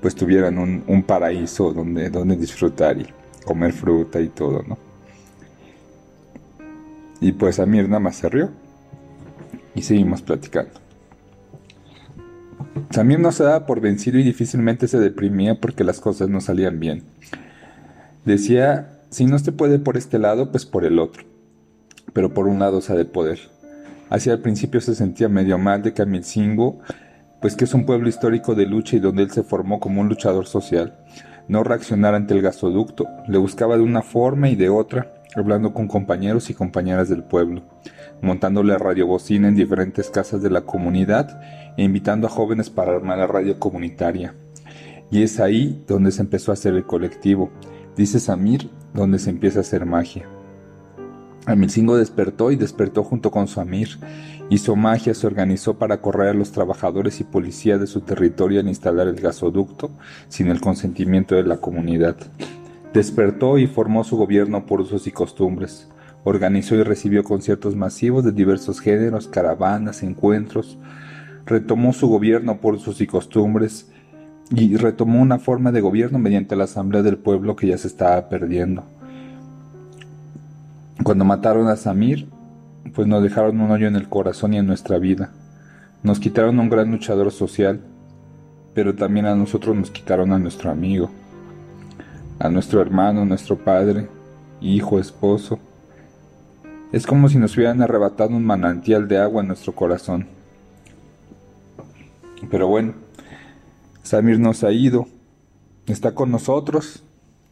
Pues 0.00 0.14
tuvieran 0.14 0.58
un, 0.58 0.84
un, 0.86 1.02
paraíso 1.02 1.72
donde, 1.72 2.08
donde 2.08 2.36
disfrutar 2.36 2.98
y 2.98 3.08
comer 3.44 3.72
fruta 3.72 4.20
y 4.20 4.28
todo, 4.28 4.62
¿no? 4.62 4.78
Y 7.20 7.32
pues 7.32 7.56
Samir 7.56 7.88
nada 7.88 7.98
más 7.98 8.14
se 8.14 8.28
rió 8.28 8.63
y 9.74 9.82
seguimos 9.82 10.22
platicando. 10.22 10.72
También 12.90 13.22
no 13.22 13.32
se 13.32 13.44
daba 13.44 13.66
por 13.66 13.80
vencido 13.80 14.18
y 14.18 14.22
difícilmente 14.22 14.88
se 14.88 14.98
deprimía 14.98 15.60
porque 15.60 15.84
las 15.84 16.00
cosas 16.00 16.28
no 16.28 16.40
salían 16.40 16.78
bien. 16.80 17.02
Decía, 18.24 19.00
si 19.10 19.26
no 19.26 19.38
se 19.38 19.52
puede 19.52 19.78
por 19.78 19.96
este 19.96 20.18
lado, 20.18 20.50
pues 20.50 20.64
por 20.64 20.84
el 20.84 20.98
otro. 20.98 21.24
Pero 22.12 22.32
por 22.32 22.46
un 22.46 22.58
lado 22.58 22.80
se 22.80 22.92
ha 22.92 22.96
de 22.96 23.04
poder. 23.04 23.38
Hacia 24.10 24.32
el 24.32 24.40
principio 24.40 24.80
se 24.80 24.94
sentía 24.94 25.28
medio 25.28 25.58
mal 25.58 25.82
de 25.82 25.92
Camilcingo, 25.92 26.80
pues 27.40 27.56
que 27.56 27.64
es 27.64 27.74
un 27.74 27.84
pueblo 27.84 28.08
histórico 28.08 28.54
de 28.54 28.66
lucha 28.66 28.96
y 28.96 29.00
donde 29.00 29.24
él 29.24 29.30
se 29.30 29.42
formó 29.42 29.80
como 29.80 30.00
un 30.00 30.08
luchador 30.08 30.46
social. 30.46 30.96
No 31.48 31.62
reaccionar 31.62 32.14
ante 32.14 32.34
el 32.34 32.42
gasoducto, 32.42 33.06
le 33.28 33.38
buscaba 33.38 33.76
de 33.76 33.82
una 33.82 34.02
forma 34.02 34.48
y 34.48 34.56
de 34.56 34.68
otra, 34.68 35.13
hablando 35.36 35.74
con 35.74 35.88
compañeros 35.88 36.50
y 36.50 36.54
compañeras 36.54 37.08
del 37.08 37.24
pueblo 37.24 37.62
montándole 38.24 38.76
radiobocina 38.78 39.48
en 39.48 39.54
diferentes 39.54 40.10
casas 40.10 40.42
de 40.42 40.50
la 40.50 40.62
comunidad 40.62 41.40
e 41.76 41.82
invitando 41.84 42.26
a 42.26 42.30
jóvenes 42.30 42.70
para 42.70 42.92
armar 42.92 43.18
la 43.18 43.26
radio 43.26 43.58
comunitaria. 43.58 44.34
Y 45.10 45.22
es 45.22 45.38
ahí 45.38 45.84
donde 45.86 46.10
se 46.10 46.22
empezó 46.22 46.50
a 46.50 46.54
hacer 46.54 46.74
el 46.74 46.86
colectivo, 46.86 47.50
dice 47.96 48.18
Samir, 48.18 48.70
donde 48.92 49.18
se 49.18 49.30
empieza 49.30 49.58
a 49.58 49.62
hacer 49.62 49.86
magia. 49.86 50.26
Amilcingo 51.46 51.98
despertó 51.98 52.50
y 52.50 52.56
despertó 52.56 53.04
junto 53.04 53.30
con 53.30 53.48
su 53.48 53.60
Amir. 53.60 53.98
Hizo 54.48 54.76
magia, 54.76 55.12
se 55.12 55.26
organizó 55.26 55.78
para 55.78 56.00
correr 56.00 56.28
a 56.28 56.34
los 56.34 56.52
trabajadores 56.52 57.20
y 57.20 57.24
policía 57.24 57.76
de 57.76 57.86
su 57.86 58.00
territorio 58.00 58.60
en 58.60 58.68
instalar 58.68 59.08
el 59.08 59.20
gasoducto 59.20 59.90
sin 60.28 60.48
el 60.48 60.62
consentimiento 60.62 61.34
de 61.34 61.42
la 61.42 61.58
comunidad. 61.58 62.16
Despertó 62.94 63.58
y 63.58 63.66
formó 63.66 64.04
su 64.04 64.16
gobierno 64.16 64.66
por 64.66 64.80
usos 64.80 65.08
y 65.08 65.10
costumbres. 65.10 65.88
Organizó 66.22 66.76
y 66.76 66.84
recibió 66.84 67.24
conciertos 67.24 67.74
masivos 67.74 68.24
de 68.24 68.30
diversos 68.30 68.78
géneros, 68.78 69.26
caravanas, 69.26 70.04
encuentros. 70.04 70.78
Retomó 71.44 71.92
su 71.92 72.06
gobierno 72.06 72.60
por 72.60 72.74
usos 72.74 73.00
y 73.00 73.08
costumbres 73.08 73.90
y 74.50 74.76
retomó 74.76 75.20
una 75.20 75.40
forma 75.40 75.72
de 75.72 75.80
gobierno 75.80 76.20
mediante 76.20 76.54
la 76.54 76.64
Asamblea 76.64 77.02
del 77.02 77.18
Pueblo 77.18 77.56
que 77.56 77.66
ya 77.66 77.78
se 77.78 77.88
estaba 77.88 78.28
perdiendo. 78.28 78.84
Cuando 81.02 81.24
mataron 81.24 81.66
a 81.66 81.74
Samir, 81.74 82.28
pues 82.94 83.08
nos 83.08 83.24
dejaron 83.24 83.60
un 83.60 83.72
hoyo 83.72 83.88
en 83.88 83.96
el 83.96 84.08
corazón 84.08 84.54
y 84.54 84.58
en 84.58 84.66
nuestra 84.68 84.98
vida. 84.98 85.32
Nos 86.04 86.20
quitaron 86.20 86.60
a 86.60 86.62
un 86.62 86.70
gran 86.70 86.92
luchador 86.92 87.32
social, 87.32 87.80
pero 88.72 88.94
también 88.94 89.26
a 89.26 89.34
nosotros 89.34 89.74
nos 89.74 89.90
quitaron 89.90 90.32
a 90.32 90.38
nuestro 90.38 90.70
amigo, 90.70 91.10
a 92.38 92.48
nuestro 92.48 92.80
hermano, 92.80 93.24
nuestro 93.24 93.56
padre, 93.56 94.08
hijo, 94.60 94.98
esposo. 94.98 95.58
Es 96.92 97.06
como 97.06 97.28
si 97.28 97.38
nos 97.38 97.56
hubieran 97.56 97.82
arrebatado 97.82 98.30
un 98.30 98.44
manantial 98.44 99.08
de 99.08 99.18
agua 99.18 99.42
en 99.42 99.48
nuestro 99.48 99.74
corazón. 99.74 100.26
Pero 102.50 102.68
bueno, 102.68 102.94
Samir 104.02 104.38
nos 104.38 104.64
ha 104.64 104.72
ido. 104.72 105.06
Está 105.86 106.14
con 106.14 106.30
nosotros 106.30 107.02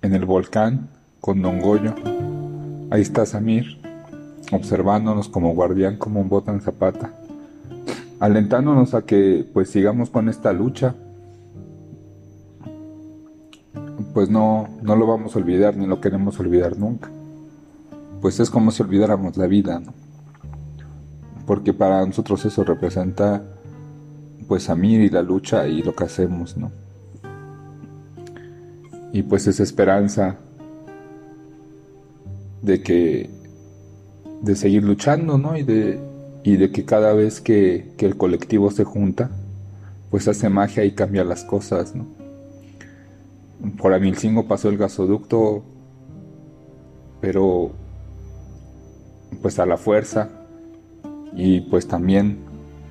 en 0.02 0.14
el 0.14 0.24
volcán 0.24 0.88
con 1.20 1.40
Don 1.40 1.60
Goyo. 1.60 1.94
Ahí 2.90 3.00
está 3.00 3.24
Samir, 3.24 3.78
observándonos 4.50 5.28
como 5.28 5.54
guardián, 5.54 5.96
como 5.96 6.20
un 6.20 6.28
bota 6.28 6.52
en 6.52 6.60
zapata, 6.60 7.14
alentándonos 8.20 8.94
a 8.94 9.02
que 9.02 9.46
pues 9.52 9.70
sigamos 9.70 10.10
con 10.10 10.28
esta 10.28 10.52
lucha. 10.52 10.94
Pues 14.14 14.28
no, 14.28 14.68
no 14.82 14.96
lo 14.96 15.06
vamos 15.06 15.34
a 15.34 15.38
olvidar 15.38 15.76
ni 15.76 15.86
lo 15.86 16.00
queremos 16.00 16.38
olvidar 16.38 16.76
nunca. 16.78 17.10
Pues 18.20 18.38
es 18.40 18.50
como 18.50 18.70
si 18.70 18.82
olvidáramos 18.82 19.36
la 19.36 19.46
vida, 19.46 19.80
¿no? 19.80 19.94
Porque 21.46 21.72
para 21.72 22.04
nosotros 22.04 22.44
eso 22.44 22.62
representa 22.64 23.42
pues 24.46 24.64
Samir 24.64 25.00
y 25.00 25.08
la 25.08 25.22
lucha 25.22 25.66
y 25.66 25.82
lo 25.82 25.94
que 25.94 26.04
hacemos, 26.04 26.56
¿no? 26.56 26.70
Y 29.12 29.22
pues 29.22 29.46
esa 29.46 29.62
esperanza 29.62 30.36
de 32.62 32.82
que 32.82 33.30
de 34.42 34.56
seguir 34.56 34.82
luchando, 34.82 35.38
¿no? 35.38 35.56
Y 35.56 35.62
de, 35.62 36.00
y 36.42 36.56
de 36.56 36.70
que 36.70 36.84
cada 36.84 37.12
vez 37.12 37.40
que, 37.40 37.92
que 37.96 38.06
el 38.06 38.16
colectivo 38.16 38.70
se 38.70 38.84
junta, 38.84 39.30
pues 40.10 40.28
hace 40.28 40.48
magia 40.48 40.84
y 40.84 40.92
cambia 40.92 41.24
las 41.24 41.44
cosas, 41.44 41.94
¿no? 41.94 42.06
Por 43.78 43.94
Amilcingo 43.94 44.46
pasó 44.46 44.68
el 44.68 44.76
gasoducto, 44.76 45.62
pero 47.20 47.72
pues 49.40 49.58
a 49.58 49.66
la 49.66 49.76
fuerza 49.76 50.28
y 51.34 51.62
pues 51.62 51.86
también 51.86 52.38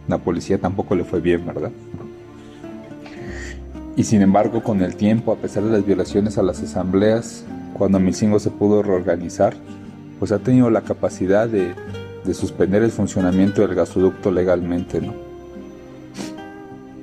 la 0.08 0.18
policía 0.18 0.60
tampoco 0.60 0.96
le 0.96 1.04
fue 1.04 1.22
bien, 1.22 1.46
¿verdad? 1.46 1.72
Y 3.96 4.04
sin 4.04 4.22
embargo, 4.22 4.64
con 4.64 4.82
el 4.82 4.96
tiempo, 4.96 5.32
a 5.32 5.36
pesar 5.36 5.64
de 5.64 5.72
las 5.72 5.86
violaciones 5.86 6.38
a 6.38 6.44
las 6.44 6.62
asambleas, 6.64 7.46
cuando 7.74 8.00
Milcingo 8.00 8.40
se 8.40 8.50
pudo 8.50 8.82
reorganizar, 8.82 9.54
pues 10.20 10.32
ha 10.32 10.40
tenido 10.40 10.70
la 10.70 10.82
capacidad 10.82 11.50
de, 11.50 11.74
suspender 12.34 12.84
el 12.84 12.92
funcionamiento 12.92 13.62
del 13.62 13.76
gasoducto 13.76 14.32
legalmente, 14.32 15.02
¿no? 15.02 15.14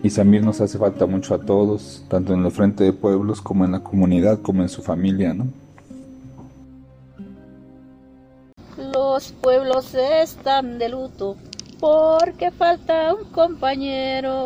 Y 0.08 0.10
Samir 0.10 0.42
nos 0.42 0.58
hace 0.62 0.78
falta 0.78 1.04
mucho 1.04 1.34
a 1.34 1.38
todos, 1.38 2.02
tanto 2.08 2.32
en 2.32 2.42
el 2.42 2.50
frente 2.50 2.82
de 2.82 2.94
pueblos 2.94 3.42
como 3.42 3.66
en 3.66 3.72
la 3.72 3.80
comunidad, 3.80 4.40
como 4.40 4.62
en 4.62 4.70
su 4.70 4.80
familia, 4.80 5.34
¿no? 5.34 5.48
Los 8.78 9.32
pueblos 9.32 9.94
están 9.94 10.78
de 10.78 10.88
luto 10.88 11.36
porque 11.78 12.50
falta 12.50 13.12
un 13.12 13.24
compañero. 13.32 14.36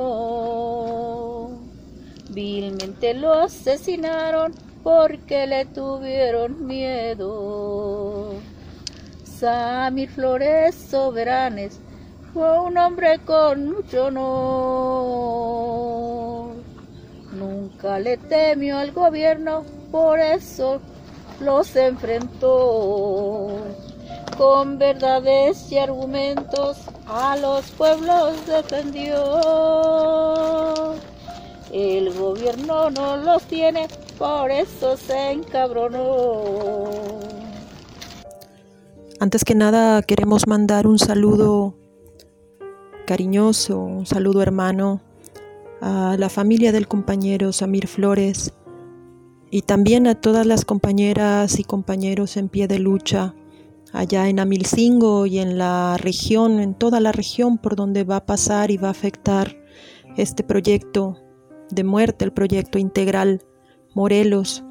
Vilmente 2.30 3.14
lo 3.14 3.32
asesinaron 3.32 4.54
porque 4.82 5.46
le 5.46 5.66
tuvieron 5.66 6.66
miedo. 6.66 8.32
Samir 9.22 10.10
Flores 10.10 10.74
Soberanes 10.74 11.78
fue 12.32 12.60
un 12.60 12.78
hombre 12.78 13.18
con 13.24 13.70
mucho 13.70 14.06
honor. 14.06 15.32
Nunca 17.32 17.98
le 17.98 18.16
temió 18.16 18.78
al 18.78 18.92
gobierno, 18.92 19.64
por 19.90 20.18
eso 20.18 20.80
los 21.40 21.74
enfrentó. 21.76 23.58
Con 24.36 24.78
verdades 24.78 25.70
y 25.70 25.78
argumentos 25.78 26.78
a 27.06 27.36
los 27.36 27.70
pueblos 27.72 28.46
defendió. 28.46 29.14
El 31.70 32.12
gobierno 32.12 32.90
no 32.90 33.16
los 33.16 33.42
tiene 33.44 33.88
por 34.18 34.50
eso 34.50 34.96
se 34.96 35.32
encabronó. 35.32 36.84
Antes 39.18 39.44
que 39.44 39.54
nada 39.54 40.02
queremos 40.02 40.46
mandar 40.46 40.86
un 40.86 40.98
saludo 40.98 41.81
cariñoso, 43.12 43.78
un 43.78 44.06
saludo 44.06 44.40
hermano 44.40 45.02
a 45.82 46.16
la 46.18 46.30
familia 46.30 46.72
del 46.72 46.88
compañero 46.88 47.52
Samir 47.52 47.86
Flores 47.86 48.54
y 49.50 49.60
también 49.60 50.06
a 50.06 50.14
todas 50.14 50.46
las 50.46 50.64
compañeras 50.64 51.58
y 51.58 51.64
compañeros 51.64 52.38
en 52.38 52.48
pie 52.48 52.68
de 52.68 52.78
lucha 52.78 53.34
allá 53.92 54.30
en 54.30 54.40
Amilcingo 54.40 55.26
y 55.26 55.40
en 55.40 55.58
la 55.58 55.98
región, 55.98 56.58
en 56.58 56.72
toda 56.72 57.00
la 57.00 57.12
región 57.12 57.58
por 57.58 57.76
donde 57.76 58.04
va 58.04 58.16
a 58.16 58.24
pasar 58.24 58.70
y 58.70 58.78
va 58.78 58.88
a 58.88 58.92
afectar 58.92 59.58
este 60.16 60.42
proyecto 60.42 61.18
de 61.68 61.84
muerte, 61.84 62.24
el 62.24 62.32
proyecto 62.32 62.78
integral 62.78 63.42
Morelos, 63.94 64.64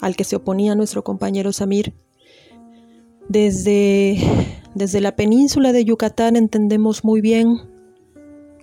al 0.00 0.16
que 0.16 0.24
se 0.24 0.34
oponía 0.34 0.74
nuestro 0.74 1.04
compañero 1.04 1.52
Samir. 1.52 1.94
Desde, 3.28 4.16
desde 4.78 5.00
la 5.00 5.16
península 5.16 5.72
de 5.72 5.84
Yucatán 5.84 6.36
entendemos 6.36 7.04
muy 7.04 7.20
bien 7.20 7.60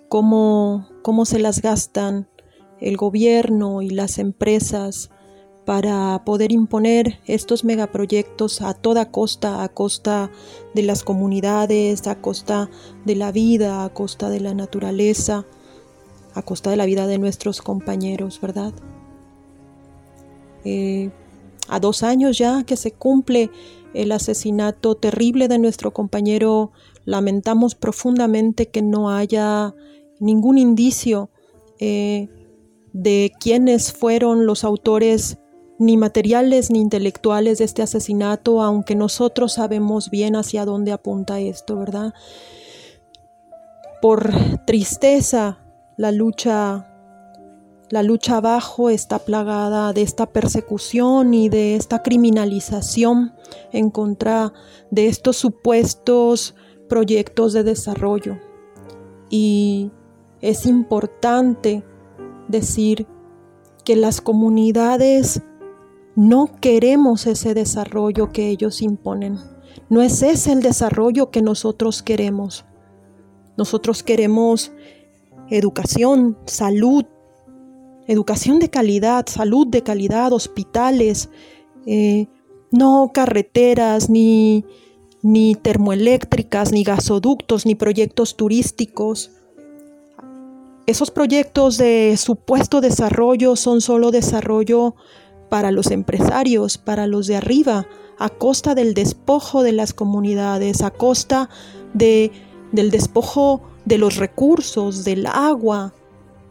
cómo, 0.07 0.87
cómo 1.01 1.25
se 1.25 1.39
las 1.39 1.61
gastan 1.61 2.29
el 2.79 2.95
gobierno 2.95 3.81
y 3.81 3.89
las 3.89 4.17
empresas 4.17 5.09
para 5.65 6.23
poder 6.25 6.53
imponer 6.53 7.19
estos 7.25 7.65
megaproyectos 7.65 8.61
a 8.61 8.73
toda 8.73 9.11
costa, 9.11 9.63
a 9.63 9.69
costa 9.69 10.31
de 10.73 10.83
las 10.83 11.03
comunidades, 11.03 12.07
a 12.07 12.21
costa 12.21 12.69
de 13.03 13.15
la 13.15 13.31
vida, 13.31 13.83
a 13.83 13.89
costa 13.89 14.29
de 14.29 14.39
la 14.39 14.53
naturaleza, 14.53 15.45
a 16.33 16.41
costa 16.43 16.69
de 16.69 16.77
la 16.77 16.85
vida 16.85 17.07
de 17.07 17.17
nuestros 17.17 17.61
compañeros, 17.61 18.39
¿verdad? 18.39 18.73
Eh, 20.63 21.11
a 21.67 21.79
dos 21.79 22.03
años 22.03 22.37
ya 22.37 22.63
que 22.63 22.77
se 22.77 22.91
cumple 22.91 23.49
el 23.95 24.11
asesinato 24.11 24.95
terrible 24.95 25.47
de 25.47 25.57
nuestro 25.57 25.93
compañero, 25.93 26.71
lamentamos 27.05 27.75
profundamente 27.75 28.67
que 28.67 28.81
no 28.81 29.09
haya 29.09 29.73
ningún 30.19 30.57
indicio 30.57 31.29
eh, 31.79 32.29
de 32.93 33.31
quiénes 33.39 33.91
fueron 33.91 34.45
los 34.45 34.63
autores 34.63 35.37
ni 35.77 35.97
materiales 35.97 36.71
ni 36.71 36.79
intelectuales 36.79 37.57
de 37.57 37.65
este 37.65 37.81
asesinato, 37.81 38.61
aunque 38.61 38.95
nosotros 38.95 39.53
sabemos 39.53 40.09
bien 40.09 40.35
hacia 40.35 40.65
dónde 40.65 40.91
apunta 40.91 41.39
esto, 41.39 41.77
¿verdad? 41.77 42.13
Por 44.01 44.31
tristeza, 44.65 45.59
la 45.97 46.11
lucha 46.11 46.94
la 47.89 48.01
lucha 48.01 48.37
abajo 48.37 48.89
está 48.89 49.19
plagada 49.19 49.93
de 49.93 50.01
esta 50.01 50.25
persecución 50.25 51.33
y 51.33 51.49
de 51.49 51.75
esta 51.75 52.01
criminalización 52.01 53.33
en 53.71 53.91
contra 53.91 54.53
de 54.89 55.07
estos 55.07 55.37
supuestos 55.37 56.55
proyectos 56.89 57.53
de 57.53 57.63
desarrollo. 57.63 58.39
Y 59.29 59.91
es 60.41 60.65
importante 60.65 61.83
decir 62.47 63.07
que 63.83 63.95
las 63.95 64.19
comunidades 64.19 65.43
no 66.15 66.49
queremos 66.59 67.27
ese 67.27 67.53
desarrollo 67.53 68.31
que 68.31 68.49
ellos 68.49 68.81
imponen. 68.81 69.37
No 69.89 70.01
es 70.01 70.23
ese 70.23 70.53
el 70.53 70.61
desarrollo 70.61 71.29
que 71.29 71.43
nosotros 71.43 72.01
queremos. 72.01 72.65
Nosotros 73.57 74.01
queremos 74.01 74.71
educación, 75.49 76.37
salud, 76.45 77.05
educación 78.07 78.59
de 78.59 78.69
calidad, 78.69 79.25
salud 79.27 79.67
de 79.67 79.83
calidad, 79.83 80.33
hospitales. 80.33 81.29
Eh, 81.85 82.27
no 82.71 83.11
carreteras, 83.13 84.09
ni, 84.09 84.65
ni 85.21 85.55
termoeléctricas, 85.55 86.71
ni 86.71 86.83
gasoductos, 86.83 87.65
ni 87.65 87.75
proyectos 87.75 88.35
turísticos. 88.35 89.31
Esos 90.85 91.09
proyectos 91.09 91.77
de 91.77 92.15
supuesto 92.17 92.79
desarrollo 92.79 93.55
son 93.55 93.81
solo 93.81 94.11
desarrollo 94.11 94.95
para 95.49 95.71
los 95.71 95.89
empresarios, 95.89 96.77
para 96.77 97.07
los 97.07 97.27
de 97.27 97.37
arriba, 97.37 97.87
a 98.19 98.29
costa 98.29 98.75
del 98.75 98.93
despojo 98.93 99.63
de 99.63 99.71
las 99.71 99.93
comunidades, 99.93 100.81
a 100.81 100.91
costa 100.91 101.49
de, 101.93 102.31
del 102.71 102.91
despojo 102.91 103.61
de 103.85 103.97
los 103.97 104.17
recursos, 104.17 105.03
del 105.03 105.25
agua, 105.25 105.93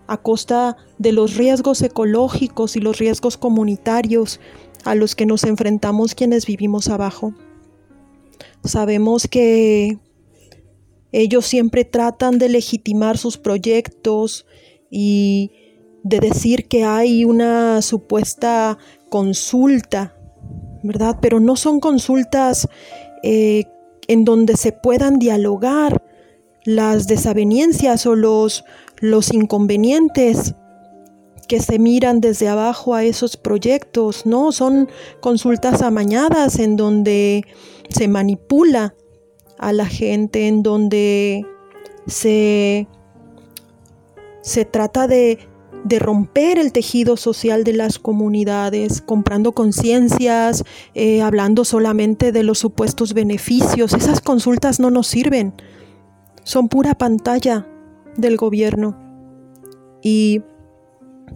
a 0.06 0.16
costa 0.18 0.76
de 0.98 1.12
los 1.12 1.36
riesgos 1.36 1.82
ecológicos 1.82 2.76
y 2.76 2.80
los 2.80 2.98
riesgos 2.98 3.36
comunitarios 3.36 4.40
a 4.84 4.94
los 4.94 5.14
que 5.14 5.26
nos 5.26 5.44
enfrentamos 5.44 6.14
quienes 6.14 6.46
vivimos 6.46 6.88
abajo. 6.88 7.34
Sabemos 8.64 9.26
que 9.26 9.98
ellos 11.12 11.46
siempre 11.46 11.84
tratan 11.84 12.38
de 12.38 12.48
legitimar 12.48 13.18
sus 13.18 13.38
proyectos 13.38 14.46
y 14.90 15.52
de 16.02 16.20
decir 16.20 16.68
que 16.68 16.84
hay 16.84 17.24
una 17.24 17.80
supuesta 17.82 18.78
consulta, 19.08 20.16
¿verdad? 20.82 21.18
Pero 21.20 21.40
no 21.40 21.56
son 21.56 21.80
consultas 21.80 22.68
eh, 23.22 23.64
en 24.06 24.24
donde 24.24 24.56
se 24.56 24.72
puedan 24.72 25.18
dialogar 25.18 26.03
las 26.64 27.06
desavenencias 27.06 28.06
o 28.06 28.16
los, 28.16 28.64
los 29.00 29.32
inconvenientes 29.32 30.54
que 31.46 31.60
se 31.60 31.78
miran 31.78 32.20
desde 32.20 32.48
abajo 32.48 32.94
a 32.94 33.04
esos 33.04 33.36
proyectos, 33.36 34.24
¿no? 34.24 34.50
Son 34.50 34.88
consultas 35.20 35.82
amañadas 35.82 36.58
en 36.58 36.76
donde 36.76 37.44
se 37.90 38.08
manipula 38.08 38.94
a 39.58 39.72
la 39.72 39.86
gente, 39.86 40.48
en 40.48 40.62
donde 40.62 41.46
se, 42.06 42.88
se 44.40 44.64
trata 44.64 45.06
de, 45.06 45.38
de 45.84 45.98
romper 45.98 46.58
el 46.58 46.72
tejido 46.72 47.16
social 47.16 47.62
de 47.62 47.74
las 47.74 47.98
comunidades, 47.98 49.02
comprando 49.02 49.52
conciencias, 49.52 50.64
eh, 50.94 51.20
hablando 51.20 51.64
solamente 51.64 52.32
de 52.32 52.42
los 52.42 52.58
supuestos 52.58 53.12
beneficios. 53.12 53.92
Esas 53.92 54.20
consultas 54.20 54.80
no 54.80 54.90
nos 54.90 55.06
sirven, 55.06 55.52
son 56.44 56.68
pura 56.68 56.94
pantalla 56.94 57.66
del 58.16 58.36
gobierno. 58.36 58.96
Y 60.02 60.42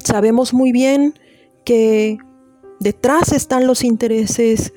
sabemos 0.05 0.55
muy 0.55 0.73
bien 0.73 1.14
que 1.64 2.18
detrás 2.81 3.33
están 3.33 3.66
los 3.66 3.83
intereses, 3.83 4.73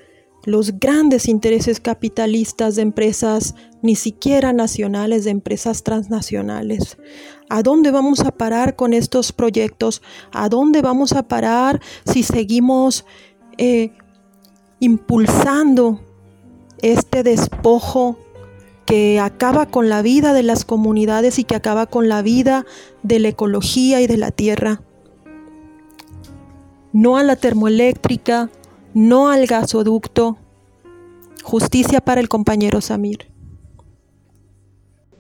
los 0.46 0.80
grandes 0.80 1.28
intereses 1.28 1.80
capitalistas 1.80 2.76
de 2.76 2.82
empresas, 2.82 3.56
ni 3.82 3.96
siquiera 3.96 4.54
nacionales, 4.54 5.26
de 5.26 5.32
empresas 5.32 5.84
transnacionales. 5.84 6.98
¿A 7.50 7.64
dónde 7.64 7.92
vamos 7.92 8.22
a 8.22 8.32
parar 8.32 8.76
con 8.76 8.94
estos 8.94 9.32
proyectos? 9.32 10.02
¿A 10.32 10.50
dónde 10.50 10.82
vamos 10.82 11.14
a 11.14 11.24
parar 11.24 11.82
si 12.06 12.24
seguimos 12.24 13.06
eh, 13.58 13.92
impulsando 14.80 16.02
este 16.82 17.24
despojo 17.24 18.18
que 18.92 19.22
acaba 19.22 19.68
con 19.68 19.88
la 19.88 20.02
vida 20.02 20.34
de 20.34 20.44
las 20.44 20.66
comunidades 20.66 21.40
y 21.40 21.46
que 21.46 21.56
acaba 21.56 21.86
con 21.86 22.10
la 22.10 22.22
vida 22.22 22.66
de 23.04 23.20
la 23.20 23.30
ecología 23.30 24.02
y 24.02 24.08
de 24.08 24.18
la 24.18 24.32
tierra? 24.32 24.82
no 26.94 27.16
a 27.18 27.24
la 27.24 27.36
termoeléctrica, 27.36 28.50
no 28.94 29.30
al 29.30 29.48
gasoducto. 29.48 30.38
Justicia 31.44 32.02
para 32.02 32.22
el 32.22 32.30
compañero 32.30 32.82
Samir. 32.82 33.32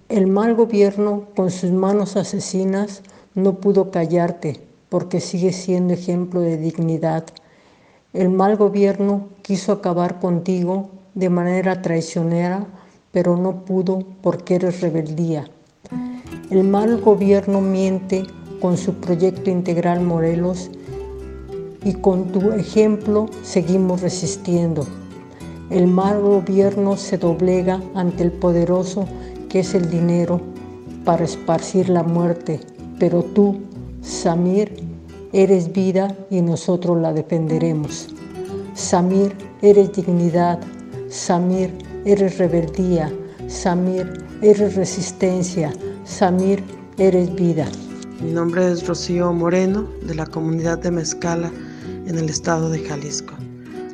El 0.10 0.28
mal 0.28 0.56
gobierno, 0.56 1.28
con 1.36 1.50
sus 1.50 1.72
manos 1.72 2.18
asesinas, 2.18 3.02
no 3.34 3.56
pudo 3.56 3.92
callarte 3.92 4.60
porque 4.90 5.22
sigue 5.22 5.54
siendo 5.54 5.94
ejemplo 5.94 6.42
de 6.42 6.58
dignidad. 6.58 7.24
El 8.12 8.30
mal 8.30 8.58
gobierno 8.58 9.30
quiso 9.42 9.72
acabar 9.72 10.20
contigo 10.20 10.90
de 11.14 11.30
manera 11.30 11.82
traicionera, 11.82 12.68
pero 13.12 13.38
no 13.38 13.66
pudo 13.66 14.00
porque 14.22 14.56
eres 14.56 14.82
rebeldía. 14.82 15.46
El 16.50 16.64
mal 16.64 17.00
gobierno 17.00 17.62
miente 17.62 18.24
con 18.60 18.78
su 18.78 18.96
proyecto 18.96 19.50
integral 19.50 20.02
Morelos 20.02 20.70
y 21.84 21.94
con 21.94 22.32
tu 22.32 22.52
ejemplo 22.52 23.28
seguimos 23.44 24.02
resistiendo. 24.02 24.86
El 25.70 25.88
mal 25.88 26.22
gobierno 26.22 26.98
se 26.98 27.18
doblega 27.18 27.82
ante 27.96 28.24
el 28.24 28.32
poderoso 28.32 29.06
que 29.50 29.62
es 29.62 29.74
el 29.74 29.90
dinero 29.90 30.42
para 31.06 31.24
esparcir 31.24 31.90
la 31.90 32.04
muerte, 32.04 32.60
pero 33.00 33.24
tú, 33.24 33.62
Samir, 34.02 34.84
eres 35.34 35.72
vida 35.72 36.16
y 36.30 36.42
nosotros 36.42 37.00
la 37.00 37.14
defenderemos. 37.14 38.10
Samir, 38.74 39.36
eres 39.62 39.94
dignidad. 39.94 40.60
Samir, 41.10 41.74
eres 42.06 42.38
rebeldía. 42.38 43.12
Samir, 43.48 44.12
eres 44.42 44.76
resistencia. 44.76 45.74
Samir, 46.06 46.64
eres 46.98 47.34
vida. 47.36 47.68
Mi 48.22 48.32
nombre 48.32 48.72
es 48.72 48.88
Rocío 48.88 49.34
Moreno, 49.34 49.90
de 50.04 50.16
la 50.16 50.26
comunidad 50.26 50.78
de 50.80 50.92
Mezcala 50.92 51.52
en 52.06 52.18
el 52.18 52.30
estado 52.30 52.70
de 52.70 52.80
Jalisco. 52.80 53.34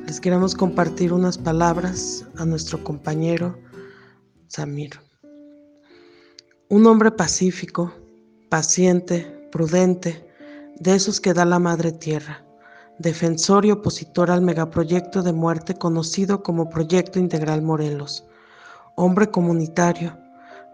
Les 0.06 0.20
queremos 0.22 0.56
compartir 0.56 1.12
unas 1.14 1.38
palabras 1.38 2.26
a 2.38 2.46
nuestro 2.46 2.84
compañero 2.84 3.58
Samir. 4.48 4.92
Un 6.70 6.86
hombre 6.86 7.12
pacífico, 7.12 7.94
paciente, 8.50 9.26
prudente, 9.52 10.26
de 10.80 10.96
esos 10.96 11.20
que 11.20 11.34
da 11.34 11.46
la 11.46 11.60
madre 11.60 11.92
tierra, 11.92 12.46
defensor 13.00 13.66
y 13.66 13.72
opositor 13.72 14.32
al 14.32 14.42
megaproyecto 14.42 15.22
de 15.22 15.34
muerte 15.34 15.76
conocido 15.76 16.42
como 16.44 16.70
Proyecto 16.70 17.20
Integral 17.20 17.62
Morelos, 17.62 18.26
hombre 18.96 19.30
comunitario, 19.30 20.18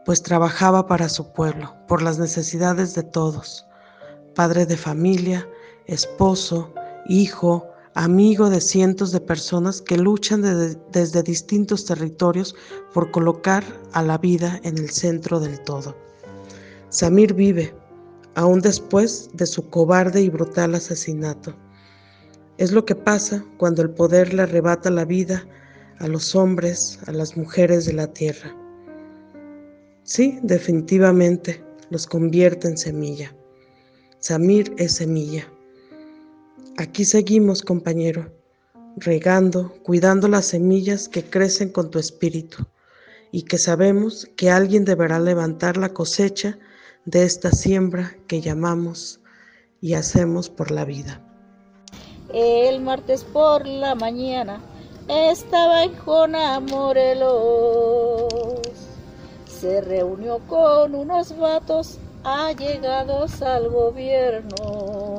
pues 0.05 0.21
trabajaba 0.21 0.88
para 0.88 1.09
su 1.09 1.31
pueblo, 1.33 1.75
por 1.88 2.01
las 2.01 2.19
necesidades 2.19 2.95
de 2.95 3.03
todos, 3.03 3.65
padre 4.36 4.65
de 4.65 4.77
familia, 4.77 5.47
esposo, 5.86 6.73
hijo, 7.07 7.67
amigo 7.95 8.49
de 8.49 8.59
cientos 8.59 9.12
de 9.12 9.21
personas 9.21 9.81
que 9.81 9.97
luchan 9.97 10.41
desde 10.91 11.23
distintos 11.23 11.86
territorios 11.86 12.55
por 12.93 13.12
colocar 13.12 13.63
a 13.93 14.01
la 14.01 14.17
vida 14.17 14.59
en 14.63 14.77
el 14.77 14.89
centro 14.89 15.39
del 15.39 15.59
todo. 15.62 15.95
Samir 16.89 17.33
vive, 17.33 17.75
aún 18.36 18.62
después 18.62 19.29
de 19.33 19.45
su 19.45 19.69
cobarde 19.69 20.21
y 20.21 20.29
brutal 20.29 20.75
asesinato. 20.75 21.53
Es 22.63 22.71
lo 22.71 22.86
que 22.86 22.95
pasa 22.95 23.43
cuando 23.58 23.82
el 23.82 23.89
poder 23.89 24.34
le 24.34 24.43
arrebata 24.43 24.89
la 24.89 25.04
vida 25.04 25.45
a 25.99 26.08
los 26.08 26.34
hombres, 26.34 26.97
a 27.08 27.12
las 27.12 27.36
mujeres 27.36 27.86
de 27.86 27.91
la 27.91 28.08
tierra. 28.08 28.56
Sí, 30.04 30.39
definitivamente 30.43 31.62
los 31.89 32.08
convierte 32.08 32.69
en 32.69 32.78
semilla. 32.78 33.36
Samir 34.19 34.73
es 34.78 34.93
semilla. 34.93 35.45
Aquí 36.78 37.04
seguimos, 37.04 37.63
compañero, 37.63 38.34
regando, 38.95 39.73
cuidando 39.84 40.30
las 40.30 40.45
semillas 40.45 41.10
que 41.10 41.21
crecen 41.21 41.67
con 41.67 41.91
tu 41.91 41.99
espíritu 41.99 42.65
y 43.34 43.41
que 43.41 43.58
sabemos 43.58 44.32
que 44.38 44.49
alguien 44.49 44.86
deberá 44.86 45.19
levantar 45.19 45.76
la 45.76 45.89
cosecha 45.89 46.58
de 47.04 47.26
esta 47.26 47.52
siembra 47.52 48.15
que 48.28 48.39
llamamos 48.39 49.19
y 49.82 49.95
hacemos 49.95 50.49
por 50.49 50.71
la 50.71 50.86
vida. 50.86 51.33
El 52.34 52.82
martes 52.82 53.24
por 53.24 53.65
la 53.67 53.96
mañana 53.96 54.60
estaba 55.08 55.84
en 55.84 55.96
Jona 55.98 56.60
Morelos. 56.60 58.28
Se 59.48 59.80
reunió 59.82 60.39
con 60.48 60.96
unos 60.96 61.38
vatos 61.38 62.00
allegados 62.24 63.41
al 63.41 63.69
gobierno 63.69 65.13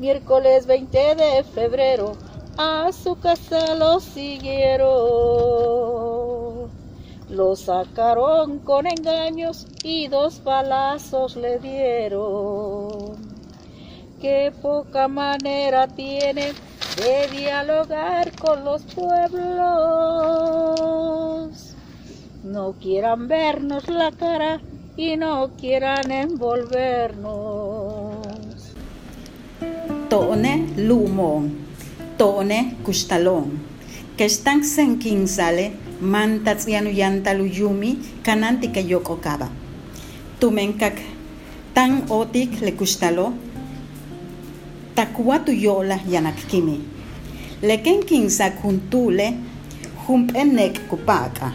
miércoles 0.00 0.66
20 0.66 1.14
de 1.14 1.44
febrero, 1.44 2.12
a 2.56 2.90
su 2.90 3.16
casa 3.20 3.74
lo 3.74 4.00
siguieron. 4.00 4.88
Lo 7.28 7.54
sacaron 7.54 8.60
con 8.60 8.86
engaños 8.86 9.66
y 9.84 10.08
dos 10.08 10.42
balazos 10.42 11.36
le 11.36 11.58
dieron. 11.58 13.39
Qué 14.20 14.52
poca 14.60 15.08
manera 15.08 15.88
tiene 15.88 16.52
de 16.96 17.28
dialogar 17.32 18.30
con 18.36 18.64
los 18.64 18.82
pueblos. 18.82 19.40
No 22.44 22.74
quieran 22.80 23.26
vernos 23.28 23.88
la 23.88 24.12
cara 24.12 24.60
y 24.96 25.16
no 25.16 25.50
quieran 25.56 26.10
envolvernos. 26.10 28.20
tone 30.10 30.66
lumon 30.76 31.70
Tone 32.18 32.76
kustalon. 32.82 33.62
Que 34.18 34.26
están 34.26 34.64
senkin 34.64 35.28
sale, 35.28 35.72
mantats 36.02 36.66
yanu 36.66 36.90
yantalu 36.90 37.46
yumi, 37.46 37.98
kananti 38.22 38.68
que 38.68 38.84
yoko 38.84 39.22
kaba. 39.22 39.48
Tumenkak 40.38 40.98
tan 41.72 42.04
otik 42.10 42.60
le 42.60 42.76
kustalo, 42.76 43.32
takuatu 44.94 45.52
yola 45.52 45.98
yanak 46.08 46.36
kimi. 46.48 46.80
Leken 47.62 48.04
kinsa 48.04 48.50
kuntule, 48.50 49.34
humpenek 50.06 50.88
kupaka. 50.88 51.52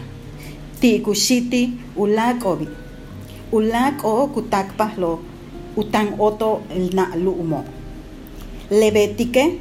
Ti 0.80 1.00
kushiti 1.00 1.70
ulakobi. 1.96 2.68
Ulak 3.52 4.04
o 4.04 4.26
kutakpahlo, 4.28 5.20
utang 5.76 6.18
oto 6.18 6.62
el 6.70 6.90
na 6.94 7.14
lumo. 7.16 7.64
Lebetike, 8.70 9.58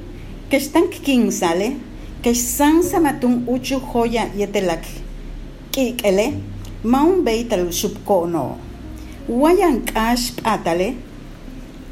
que 0.50 0.58
están 0.58 0.90
kinsale, 0.90 1.78
que 2.22 2.36
san 2.36 2.84
samatun 2.84 3.46
uchu 3.48 3.80
joya 3.80 4.30
yetelak. 4.36 4.84
Kikele, 5.72 6.34
maun 6.84 7.24
beital 7.24 7.72
subkono. 7.72 8.58
Wayan 9.30 9.86
kash 9.86 10.32
patale, 10.44 10.96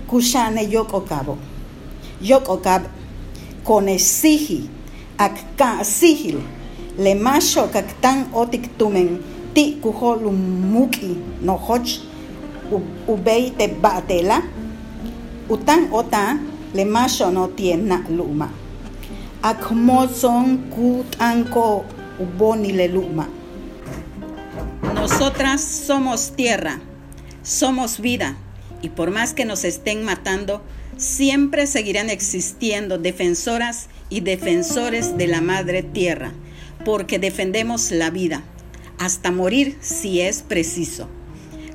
kushane 0.08 0.72
yok 0.72 0.94
okabo. 0.94 1.38
Yok 2.24 2.48
okab, 2.48 2.88
kone 3.68 4.00
sihi, 4.00 4.64
ak 5.20 5.60
ka 5.60 5.84
sihil, 5.84 6.40
le 6.96 7.20
masho 7.20 7.68
kak 7.68 8.00
tan 8.00 8.32
otik 8.32 8.78
tumen, 8.80 9.20
ti 9.52 9.76
kuho 9.84 10.16
lumuki 10.16 11.20
no 11.44 11.60
hoch, 11.60 12.00
ubei 13.08 13.52
te 13.52 13.68
batela, 13.68 14.40
utan 15.50 15.92
ota, 15.92 16.40
le 16.74 16.86
masho 16.86 17.28
no 17.28 17.52
tiena 17.52 18.00
luma. 18.08 18.48
Akmozon 19.44 20.72
kutanko 20.72 21.84
uboni 22.24 22.72
le 22.72 22.88
luma. 22.88 23.28
Nosotras 24.96 25.60
somos 25.60 26.32
tierra, 26.38 26.80
somos 27.44 28.00
vida, 28.00 28.38
y 28.82 28.88
por 28.88 29.12
más 29.12 29.34
que 29.34 29.44
nos 29.44 29.66
estén 29.66 30.06
matando, 30.06 30.62
siempre 30.98 31.68
seguirán 31.68 32.10
existiendo 32.10 32.98
defensoras 32.98 33.88
y 34.10 34.22
defensores 34.22 35.18
de 35.18 35.28
la 35.28 35.42
madre 35.42 35.84
tierra, 35.84 36.34
porque 36.86 37.20
defendemos 37.20 37.92
la 37.92 38.10
vida, 38.10 38.44
hasta 39.00 39.32
morir 39.32 39.78
si 39.82 40.22
es 40.22 40.42
preciso. 40.42 41.10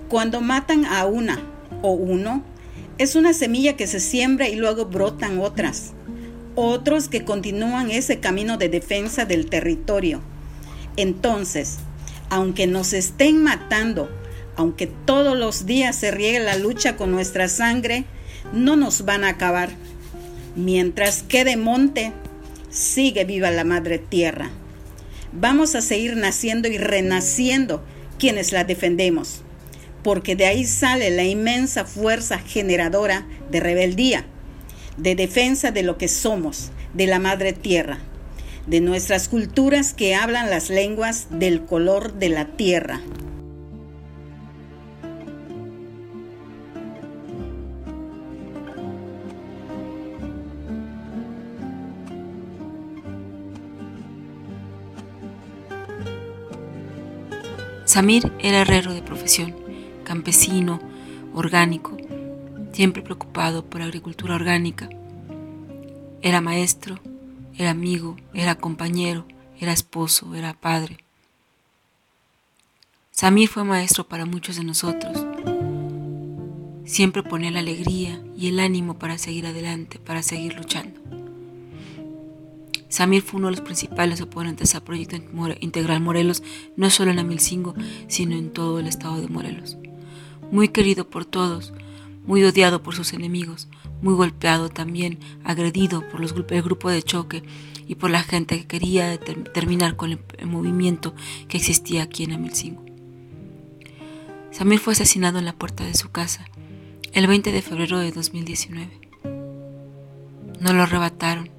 Cuando 0.09 0.41
matan 0.41 0.85
a 0.87 1.05
una 1.07 1.43
o 1.83 1.93
uno, 1.93 2.43
es 2.99 3.15
una 3.15 3.33
semilla 3.33 3.77
que 3.77 3.87
se 3.87 4.01
siembra 4.01 4.49
y 4.49 4.57
luego 4.57 4.87
brotan 4.87 5.39
otras. 5.39 5.93
Otros 6.55 7.09
que 7.09 7.25
continúan 7.25 7.91
ese 7.91 8.19
camino 8.19 8.57
de 8.57 8.69
defensa 8.69 9.25
del 9.25 9.47
territorio. 9.47 10.21
Entonces, 10.97 11.79
aunque 12.31 12.67
nos 12.67 12.93
estén 12.93 13.43
matando, 13.43 14.11
aunque 14.57 14.89
todos 14.89 15.39
los 15.39 15.67
días 15.67 15.95
se 15.95 16.11
riegue 16.11 16.41
la 16.41 16.57
lucha 16.57 16.97
con 16.97 17.13
nuestra 17.13 17.49
sangre, 17.49 18.05
no 18.53 18.77
nos 18.77 19.05
van 19.05 19.25
a 19.25 19.31
acabar. 19.31 19.71
Mientras 20.57 21.23
quede 21.23 21.57
monte, 21.57 22.13
sigue 22.71 23.25
viva 23.25 23.51
la 23.51 23.65
madre 23.65 23.99
tierra. 23.99 24.51
Vamos 25.33 25.75
a 25.75 25.83
seguir 25.83 26.17
naciendo 26.17 26.69
y 26.69 26.79
renaciendo 26.79 27.85
quienes 28.19 28.53
la 28.53 28.65
defendemos 28.65 29.43
porque 30.03 30.37
de 30.37 30.47
ahí 30.47 30.65
sale 30.65 31.11
la 31.11 31.25
inmensa 31.25 31.85
fuerza 31.85 32.39
generadora 32.39 33.27
de 33.51 33.61
rebeldía, 33.61 34.25
de 34.97 35.15
defensa 35.15 35.71
de 35.71 35.83
lo 35.83 35.99
que 35.99 36.09
somos, 36.09 36.71
de 36.95 37.07
la 37.07 37.19
madre 37.19 37.53
tierra, 37.53 37.99
de 38.67 38.81
nuestras 38.81 39.29
culturas 39.29 39.95
que 39.95 40.15
hablan 40.15 40.51
las 40.51 40.71
lenguas 40.71 41.27
del 41.31 41.65
color 41.65 42.15
de 42.15 42.29
la 42.29 42.47
tierra. 42.47 43.01
Samir 57.89 58.31
era 58.39 58.61
herrero 58.61 58.93
de 58.93 59.01
profesión 59.01 59.57
campesino, 60.05 60.79
orgánico, 61.33 61.97
siempre 62.71 63.01
preocupado 63.01 63.65
por 63.65 63.81
agricultura 63.81 64.35
orgánica. 64.35 64.91
Era 66.21 66.43
maestro, 66.43 67.01
era 67.57 67.71
amigo, 67.71 68.17
era 68.35 68.57
compañero, 68.57 69.27
era 69.59 69.73
esposo, 69.73 70.35
era 70.35 70.53
padre. 70.53 70.99
Samir 73.11 73.49
fue 73.49 73.65
maestro 73.65 74.07
para 74.07 74.27
muchos 74.27 74.57
de 74.57 74.65
nosotros. 74.65 75.25
Siempre 76.85 77.23
ponía 77.23 77.51
la 77.51 77.61
alegría 77.61 78.23
y 78.37 78.49
el 78.49 78.61
ánimo 78.61 78.99
para 78.99 79.17
seguir 79.17 79.47
adelante, 79.47 79.99
para 79.99 80.23
seguir 80.23 80.57
luchando. 80.57 81.08
Samir 82.89 83.23
fue 83.23 83.39
uno 83.39 83.49
de 83.49 83.57
los 83.57 83.61
principales 83.61 84.21
oponentes 84.21 84.75
al 84.75 84.83
proyecto 84.83 85.17
integral 85.61 86.01
Morelos, 86.01 86.43
no 86.77 86.91
solo 86.91 87.11
en 87.11 87.19
Amilcingo, 87.19 87.75
sino 88.07 88.37
en 88.37 88.51
todo 88.51 88.79
el 88.79 88.87
estado 88.87 89.21
de 89.21 89.29
Morelos 89.29 89.79
muy 90.51 90.69
querido 90.69 91.09
por 91.09 91.25
todos, 91.25 91.73
muy 92.27 92.45
odiado 92.45 92.83
por 92.83 92.95
sus 92.95 93.13
enemigos, 93.13 93.69
muy 94.03 94.15
golpeado 94.15 94.69
también, 94.69 95.19
agredido 95.45 96.07
por 96.09 96.21
los, 96.21 96.35
el 96.51 96.63
grupo 96.63 96.91
de 96.91 97.03
choque 97.03 97.43
y 97.87 97.95
por 97.95 98.11
la 98.11 98.23
gente 98.23 98.59
que 98.59 98.67
quería 98.67 99.19
terminar 99.19 99.97
con 99.97 100.13
el, 100.13 100.21
el, 100.39 100.47
movimiento 100.47 101.15
que 101.49 101.57
existía 101.57 102.03
aquí 102.03 102.25
en 102.25 102.33
Amilcingo. 102.33 102.85
Samir 104.51 104.79
fue 104.79 104.93
asesinado 104.93 105.39
en 105.39 105.45
la 105.45 105.55
puerta 105.55 105.85
de 105.85 105.95
su 105.95 106.11
casa 106.11 106.45
el 107.13 107.27
20 107.27 107.53
de 107.53 107.63
febrero 107.63 107.99
de 107.99 108.13
2019. 108.13 109.01
No 110.61 110.73
lo 110.73 110.83
arrebataron, 110.83 111.51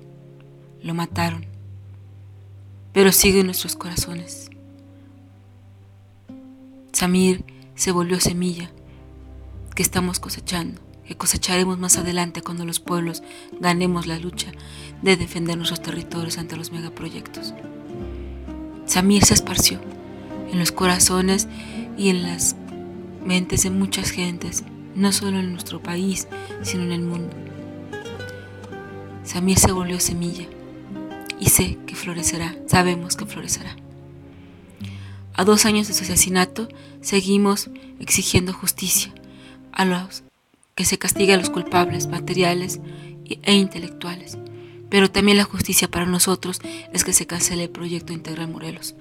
lo 0.82 0.94
mataron, 0.94 1.46
pero 2.94 3.12
sigue 3.12 3.42
en 3.42 3.48
nuestros 3.48 3.76
corazones. 3.76 4.50
Samir 6.92 7.46
se 7.76 7.92
volvió 7.92 8.20
semilla 8.20 8.70
que 9.76 9.84
estamos 9.84 10.20
cosechando, 10.20 10.82
que 11.06 11.16
cosecharemos 11.16 11.80
más 11.80 11.98
adelante 11.98 12.42
cuando 12.42 12.66
los 12.66 12.80
pueblos 12.80 13.24
ganemos 13.60 14.08
la 14.08 14.20
lucha 14.20 14.52
de 15.02 15.16
defender 15.16 15.58
nuestros 15.58 15.82
territorios 15.82 16.38
ante 16.38 16.58
los 16.58 16.72
megaproyectos. 16.72 17.54
Samir 18.86 19.24
se 19.24 19.34
esparció 19.34 19.80
en 20.52 20.60
los 20.60 20.72
corazones 20.72 21.48
y 21.98 22.10
en 22.10 22.24
las 22.24 22.56
mentes 23.24 23.64
de 23.64 23.70
muchas 23.70 24.12
gentes, 24.12 24.64
no 24.96 25.12
solo 25.12 25.40
en 25.40 25.52
nuestro 25.52 25.82
país, 25.82 26.28
sino 26.64 26.84
en 26.84 26.92
el 26.92 27.02
mundo. 27.02 27.36
Samir 29.24 29.60
se 29.60 29.72
volvió 29.72 30.00
semilla 30.00 30.48
y 31.40 31.50
sé 31.50 31.78
que 31.86 31.96
florecerá, 31.96 32.56
sabemos 32.68 33.16
que 33.16 33.26
florecerá. 33.26 33.76
A 35.34 35.46
dos 35.46 35.66
años 35.66 35.88
de 35.88 35.94
su 35.94 36.04
asesinato, 36.04 36.68
seguimos 37.02 37.70
exigiendo 38.00 38.54
justicia, 38.54 39.14
a 39.72 39.86
los 39.86 40.24
que 40.76 40.86
se 40.86 40.98
castigue 40.98 41.34
a 41.34 41.38
los 41.38 41.50
culpables 41.50 42.08
materiales 42.08 42.80
e 43.26 43.54
intelectuales. 43.54 44.38
Pero 44.90 45.12
también 45.12 45.38
la 45.38 45.44
justicia 45.44 45.90
para 45.90 46.06
nosotros 46.06 46.62
es 46.94 47.06
que 47.06 47.14
se 47.14 47.28
cancele 47.28 47.66
el 47.66 47.70
proyecto 47.70 48.12
Integral 48.12 48.50
Morelos. 48.50 48.96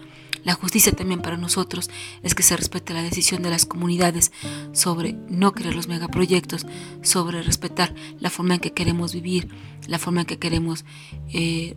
La 0.45 0.55
justicia 0.55 0.93
también 0.93 1.21
para 1.21 1.37
nosotros 1.37 1.91
es 2.23 2.35
que 2.35 2.43
se 2.43 2.57
respete 2.57 2.95
la 2.95 3.03
decisión 3.03 3.43
de 3.43 3.51
las 3.51 3.67
comunidades 3.67 4.33
sobre 4.73 5.15
no 5.29 5.53
querer 5.53 5.75
los 5.75 5.89
megaproyectos, 5.89 6.67
sobre 7.03 7.43
respetar 7.43 7.95
la 8.21 8.31
forma 8.31 8.55
en 8.55 8.61
que 8.61 8.73
queremos 8.73 9.13
vivir, 9.13 9.49
la 9.87 9.99
forma 9.99 10.21
en 10.21 10.27
que 10.27 10.39
queremos 10.39 10.85
eh, 11.33 11.77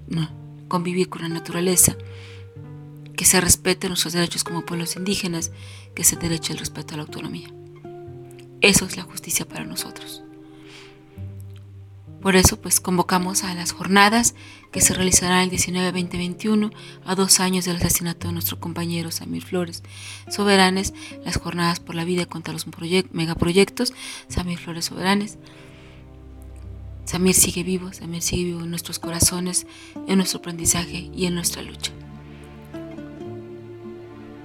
convivir 0.71 1.09
con 1.09 1.21
la 1.23 1.27
naturaleza, 1.27 1.97
que 3.17 3.25
se 3.25 3.41
respeten 3.41 3.89
nuestros 3.89 4.13
derechos 4.13 4.45
como 4.45 4.65
pueblos 4.65 4.95
indígenas, 4.95 5.51
que 5.93 6.05
se 6.05 6.15
derecho 6.15 6.53
al 6.53 6.59
respeto 6.59 6.93
a 6.93 6.97
la 6.97 7.03
autonomía. 7.03 7.49
Eso 8.61 8.85
es 8.85 8.95
la 8.95 9.03
justicia 9.03 9.45
para 9.45 9.65
nosotros. 9.65 10.23
Por 12.21 12.37
eso, 12.37 12.61
pues 12.61 12.79
convocamos 12.79 13.43
a 13.43 13.53
las 13.53 13.73
jornadas 13.73 14.33
que 14.71 14.79
se 14.79 14.93
realizarán 14.93 15.41
el 15.41 15.51
19-20-21, 15.51 16.71
a 17.03 17.15
dos 17.15 17.41
años 17.41 17.65
del 17.65 17.75
asesinato 17.75 18.27
de 18.27 18.33
nuestro 18.33 18.61
compañero 18.61 19.11
Samir 19.11 19.43
Flores. 19.43 19.83
Soberanes, 20.29 20.93
las 21.25 21.35
jornadas 21.35 21.81
por 21.81 21.95
la 21.95 22.05
vida 22.05 22.27
contra 22.27 22.53
los 22.53 22.65
megaproyectos, 23.11 23.91
Samir 24.29 24.57
Flores 24.57 24.85
Soberanes. 24.85 25.37
Samir 27.11 27.35
sigue 27.35 27.63
vivo, 27.63 27.91
Samir 27.91 28.21
sigue 28.21 28.45
vivo 28.45 28.61
en 28.61 28.69
nuestros 28.69 28.97
corazones, 28.97 29.67
en 30.07 30.15
nuestro 30.15 30.39
aprendizaje 30.39 31.09
y 31.13 31.25
en 31.25 31.35
nuestra 31.35 31.61
lucha. 31.61 31.91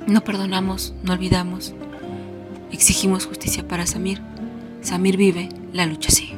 No 0.09 0.25
perdonamos, 0.25 0.93
no 1.05 1.13
olvidamos, 1.13 1.75
Exigimos 2.73 3.27
justicia 3.27 3.69
para 3.69 3.87
Samir. 3.87 4.21
Samir 4.83 5.17
vive, 5.17 5.49
la 5.73 5.87
lucha 5.87 6.11
sigue. 6.11 6.36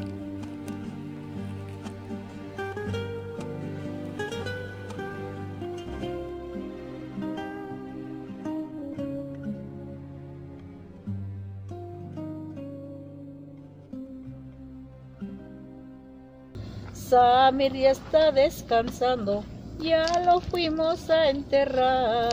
Samir 17.09 17.73
ya 17.73 17.93
está 17.93 18.33
descansando, 18.33 19.43
ya 19.81 20.05
lo 20.27 20.41
fuimos 20.41 21.09
a 21.09 21.31
enterrar. 21.31 22.29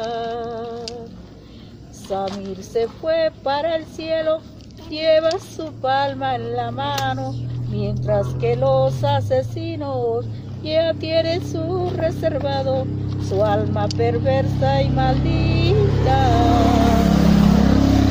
Samir 1.92 2.62
se 2.62 2.90
fue 2.90 3.32
para 3.42 3.78
el 3.78 3.86
cielo, 3.86 4.42
lleva 4.90 5.32
su 5.40 5.72
palma 5.76 6.36
en 6.36 6.58
la 6.58 6.72
mano, 6.72 7.34
mientras 7.70 8.28
que 8.34 8.58
los 8.58 9.02
asesinos 9.02 10.26
ya 10.62 10.94
tienen 10.96 11.42
su 11.50 11.90
reservado, 11.92 12.86
su 13.30 13.46
alma 13.46 13.88
perversa 13.96 14.82
y 14.82 14.90
maldita. 14.90 16.20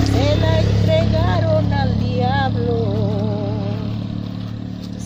Se 0.07 0.37
la 0.40 0.61
entregaron 0.61 1.70
al 1.74 1.98
diablo. 1.98 2.83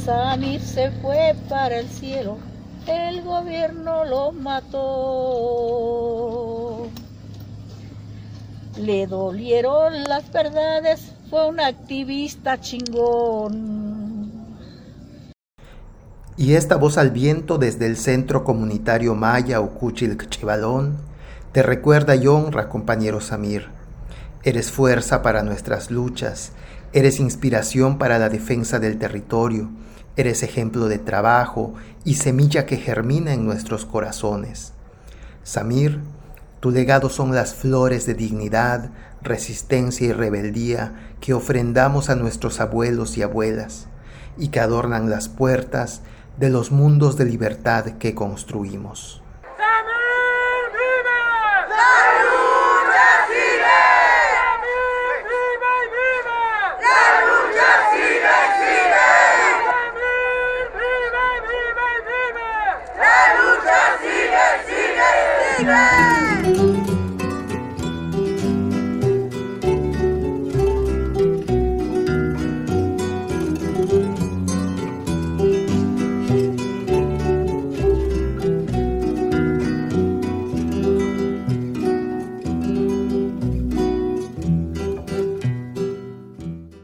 Samir 0.09 0.61
se 0.62 0.90
fue 1.03 1.37
para 1.51 1.81
el 1.81 1.87
cielo, 1.87 2.38
el 2.87 3.21
gobierno 3.23 4.07
lo 4.07 4.33
mató. 4.33 4.87
Le 8.79 9.07
dolieron 9.07 10.05
las 10.05 10.33
verdades, 10.33 11.12
fue 11.29 11.47
un 11.47 11.61
activista 11.61 12.59
chingón. 12.59 14.33
Y 16.38 16.55
esta 16.55 16.77
voz 16.77 16.97
al 16.97 17.11
viento 17.11 17.59
desde 17.59 17.85
el 17.85 17.99
Centro 17.99 18.44
Comunitario 18.44 19.14
Maya 19.14 19.61
Ucuchil 19.61 20.16
Chivalón 20.31 20.97
te 21.53 21.62
recuerda 21.62 22.16
y 22.16 22.27
honra, 22.27 22.71
compañero 22.71 23.21
Samir. 23.21 23.66
Eres 24.42 24.73
fuerza 24.73 25.21
para 25.21 25.42
nuestras 25.42 25.90
luchas, 25.90 26.53
eres 26.92 27.20
inspiración 27.20 27.98
para 27.98 28.18
la 28.18 28.29
defensa 28.29 28.79
del 28.79 28.98
territorio, 28.98 29.70
eres 30.16 30.42
ejemplo 30.42 30.88
de 30.88 30.98
trabajo 30.98 31.74
y 32.05 32.14
semilla 32.14 32.66
que 32.66 32.77
germina 32.77 33.33
en 33.33 33.44
nuestros 33.44 33.85
corazones. 33.85 34.72
Samir, 35.42 36.01
tu 36.61 36.70
legado 36.70 37.09
son 37.09 37.35
las 37.35 37.55
flores 37.55 38.05
de 38.07 38.14
dignidad, 38.14 38.90
resistencia 39.22 40.07
y 40.07 40.12
rebeldía 40.12 41.14
que 41.20 41.35
ofrendamos 41.35 42.11
a 42.11 42.16
nuestros 42.16 42.61
abuelos 42.61 43.16
y 43.16 43.22
abuelas 43.22 43.87
y 44.37 44.48
que 44.48 44.61
adornan 44.61 45.11
las 45.11 45.29
puertas 45.29 46.03
de 46.38 46.51
los 46.51 46.70
mundos 46.70 47.16
de 47.16 47.24
libertad 47.24 47.85
que 47.98 48.14
construimos. 48.14 49.22